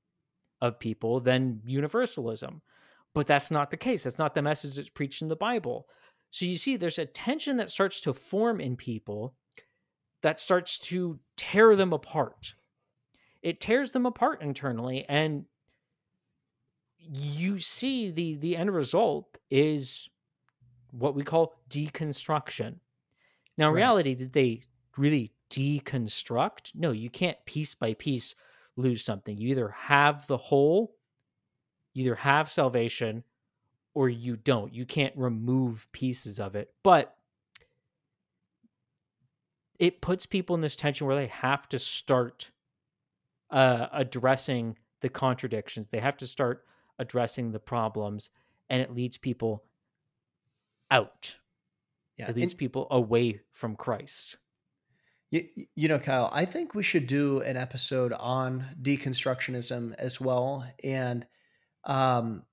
[0.62, 2.62] of people then universalism.
[3.14, 4.04] But that's not the case.
[4.04, 5.88] That's not the message that's preached in the Bible.
[6.30, 9.34] So you see, there's a tension that starts to form in people
[10.28, 12.54] that starts to tear them apart.
[13.42, 15.46] It tears them apart internally, and
[17.00, 20.10] you see the the end result is
[20.92, 22.76] what we call deconstruction.
[23.58, 23.80] Now, in right.
[23.80, 24.64] reality, did they
[24.98, 26.72] really deconstruct.
[26.76, 28.36] No, you can't piece by piece
[28.76, 29.38] lose something.
[29.38, 30.96] You either have the whole,
[31.94, 33.24] you either have salvation
[33.94, 34.74] or you don't.
[34.74, 36.72] You can't remove pieces of it.
[36.84, 37.17] But
[39.80, 42.52] it puts people in this tension where they have to start
[43.52, 45.88] uh, addressing the contradictions.
[45.88, 46.66] They have to start
[47.00, 48.30] addressing the problems,
[48.70, 49.64] and it leads people
[50.90, 51.38] out.
[52.18, 54.38] Yeah, it leads and, people away from Christ.
[55.30, 60.66] You, you know, Kyle, I think we should do an episode on deconstructionism as well.
[60.84, 61.28] And,
[61.84, 62.44] um,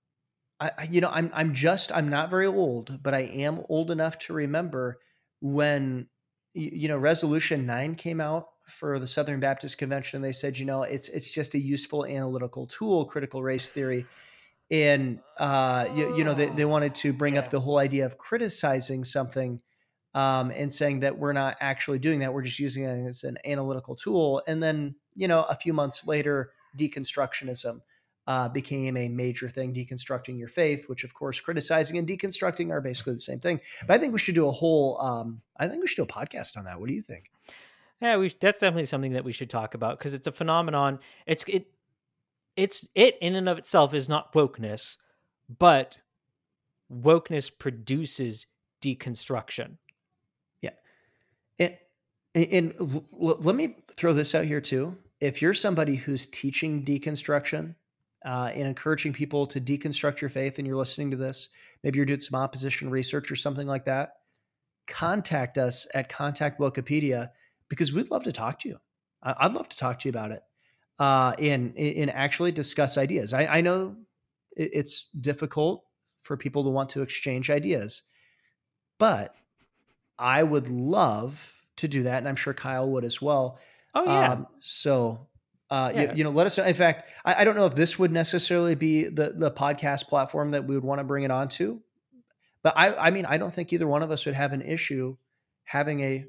[0.61, 3.91] I, I, you know, I'm, I'm just, I'm not very old, but I am old
[3.91, 4.99] enough to remember
[5.41, 6.09] when,
[6.55, 10.23] you know, resolution nine came out for the Southern Baptist Convention.
[10.23, 14.07] They said, you know, it's, it's just a useful analytical tool, critical race theory.
[14.71, 17.41] And, uh, you, you know, they, they wanted to bring yeah.
[17.41, 19.61] up the whole idea of criticizing something,
[20.15, 22.33] um, and saying that we're not actually doing that.
[22.33, 24.43] We're just using it as an analytical tool.
[24.47, 27.81] And then, you know, a few months later, deconstructionism
[28.27, 32.81] uh, became a major thing, deconstructing your faith, which, of course, criticizing and deconstructing are
[32.81, 33.61] basically the same thing.
[33.87, 36.27] But I think we should do a whole, um, I think we should do a
[36.27, 36.81] podcast on that.
[36.81, 37.31] What do you think?
[38.01, 40.99] Yeah, we, that's definitely something that we should talk about because it's a phenomenon.
[41.27, 41.67] It's, it,
[42.57, 44.97] it's, it in and of itself is not wokeness,
[45.59, 45.99] but
[46.93, 48.47] wokeness produces
[48.83, 49.77] deconstruction
[50.61, 50.71] Yeah.
[51.59, 51.77] and,
[52.35, 54.97] and l- let me throw this out here too.
[55.21, 57.75] If you're somebody who's teaching deconstruction
[58.25, 61.51] uh, and encouraging people to deconstruct your faith and you're listening to this,
[61.83, 64.15] maybe you're doing some opposition research or something like that,
[64.87, 67.31] contact us at Contact Wokepedia
[67.69, 68.79] because we'd love to talk to you.
[69.23, 70.43] I'd love to talk to you about it
[70.99, 73.33] uh, and, and actually discuss ideas.
[73.33, 73.97] I, I know
[74.57, 75.85] it's difficult
[76.23, 78.03] for people to want to exchange ideas,
[78.99, 79.35] but
[80.19, 83.59] I would love to do that, and I'm sure Kyle would as well.
[83.95, 84.33] Oh yeah.
[84.33, 85.27] Um, so,
[85.75, 86.03] uh, yeah.
[86.03, 86.65] you, you, know, let us know.
[86.65, 90.51] In fact, I, I, don't know if this would necessarily be the the podcast platform
[90.51, 91.81] that we would want to bring it onto,
[92.63, 95.17] but I, I mean, I don't think either one of us would have an issue
[95.65, 96.27] having a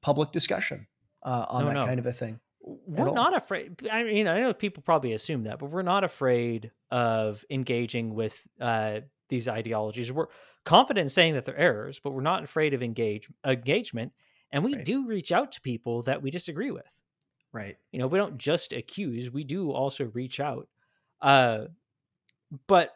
[0.00, 0.88] public discussion
[1.22, 1.86] uh, on no, that no.
[1.86, 2.40] kind of a thing.
[2.60, 3.86] We're not afraid.
[3.88, 8.36] I mean, I know people probably assume that, but we're not afraid of engaging with
[8.60, 10.10] uh, these ideologies.
[10.10, 10.26] We're
[10.64, 14.10] confident in saying that they're errors, but we're not afraid of engage engagement.
[14.50, 14.84] And we right.
[14.84, 17.00] do reach out to people that we disagree with.
[17.56, 17.78] Right.
[17.90, 20.68] You know, we don't just accuse, we do also reach out.
[21.22, 21.68] Uh,
[22.66, 22.94] but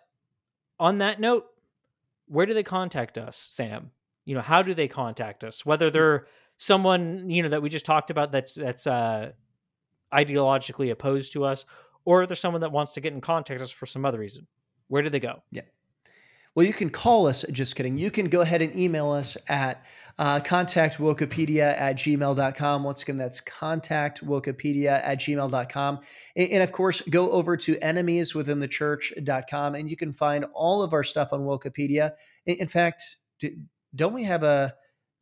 [0.78, 1.46] on that note,
[2.26, 3.90] where do they contact us, Sam?
[4.26, 5.64] You know, how do they contact us?
[5.64, 5.92] Whether hmm.
[5.92, 6.26] they're
[6.58, 9.32] someone, you know, that we just talked about that's that's uh
[10.12, 11.64] ideologically opposed to us,
[12.04, 14.46] or there's someone that wants to get in contact with us for some other reason.
[14.88, 15.42] Where do they go?
[15.52, 15.62] Yeah.
[16.54, 17.44] Well, you can call us.
[17.52, 17.96] Just kidding.
[17.96, 19.84] You can go ahead and email us at
[20.18, 22.84] uh, contactwokepedia at gmail.com.
[22.84, 26.00] Once again, that's contactwokepedia at gmail.com.
[26.36, 31.04] And, and of course, go over to enemieswithinthechurch.com and you can find all of our
[31.04, 32.12] stuff on Wokepedia.
[32.46, 33.50] In, in fact, do,
[33.94, 34.74] don't we have a,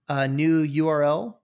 [0.08, 1.34] a new URL?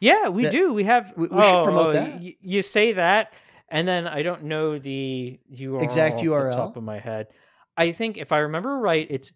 [0.00, 0.72] Yeah, we do.
[0.72, 1.12] We have.
[1.16, 2.20] We, we oh, should promote that.
[2.20, 3.32] Y- you say that,
[3.68, 7.28] and then I don't know the URL exact URL top of my head.
[7.76, 9.32] I think if I remember right, it's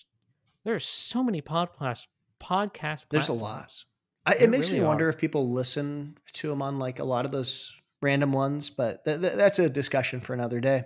[0.63, 2.07] there's so many podcast
[2.39, 3.05] podcast.
[3.09, 3.83] There's a lot.
[4.25, 5.09] I, it makes really me wonder are.
[5.09, 9.21] if people listen to them on like a lot of those random ones, but th-
[9.21, 10.83] th- that's a discussion for another day.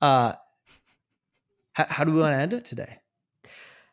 [0.00, 0.34] Uh,
[1.78, 2.98] how, how do we want to end it today?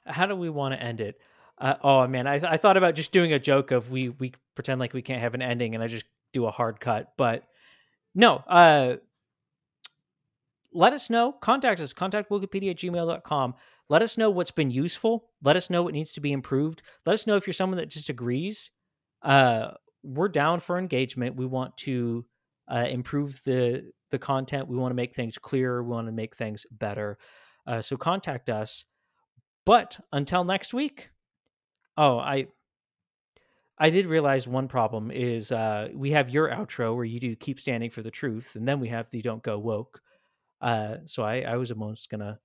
[0.08, 1.20] How do we want to end it?
[1.58, 4.80] Uh, oh man, I, I thought about just doing a joke of we we pretend
[4.80, 7.44] like we can't have an ending and I just do a hard cut, but
[8.16, 8.44] no.
[8.48, 8.96] Uh,
[10.74, 11.32] let us know.
[11.32, 11.94] Contact us.
[11.94, 13.54] Contact Wokepedia at gmail.com.
[13.88, 15.30] Let us know what's been useful.
[15.44, 16.82] Let us know what needs to be improved.
[17.06, 18.72] Let us know if you're someone that just agrees.
[19.22, 19.72] Uh,
[20.04, 21.36] we're down for engagement.
[21.36, 22.26] We want to
[22.68, 24.68] uh, improve the the content.
[24.68, 25.84] We want to make things clearer.
[25.84, 27.18] We want to make things better.
[27.68, 28.86] Uh, so contact us.
[29.66, 31.10] But until next week.
[31.98, 32.48] Oh, I
[33.78, 37.60] I did realize one problem is uh, we have your outro where you do keep
[37.60, 40.02] standing for the truth, and then we have the don't go woke.
[40.62, 42.40] Uh, so I, I was almost gonna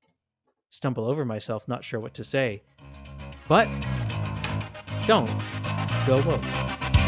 [0.70, 2.62] stumble over myself, not sure what to say.
[3.48, 3.68] But
[5.06, 5.30] don't
[6.06, 6.99] go woke.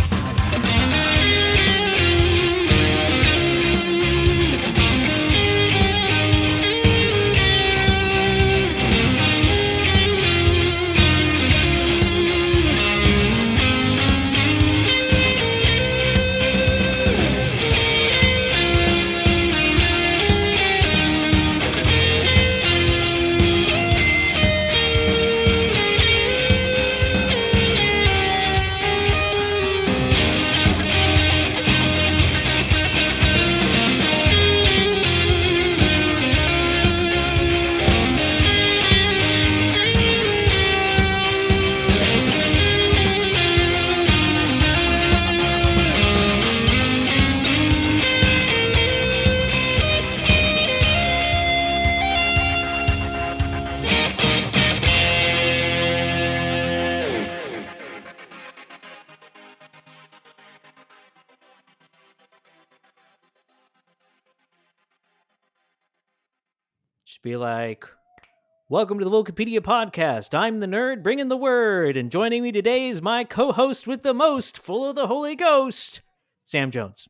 [67.23, 67.87] Be like,
[68.69, 70.37] Welcome to the Wokepedia podcast.
[70.37, 74.03] I'm the nerd bringing the word, and joining me today is my co host with
[74.03, 76.01] the most, full of the Holy Ghost,
[76.45, 77.09] Sam Jones.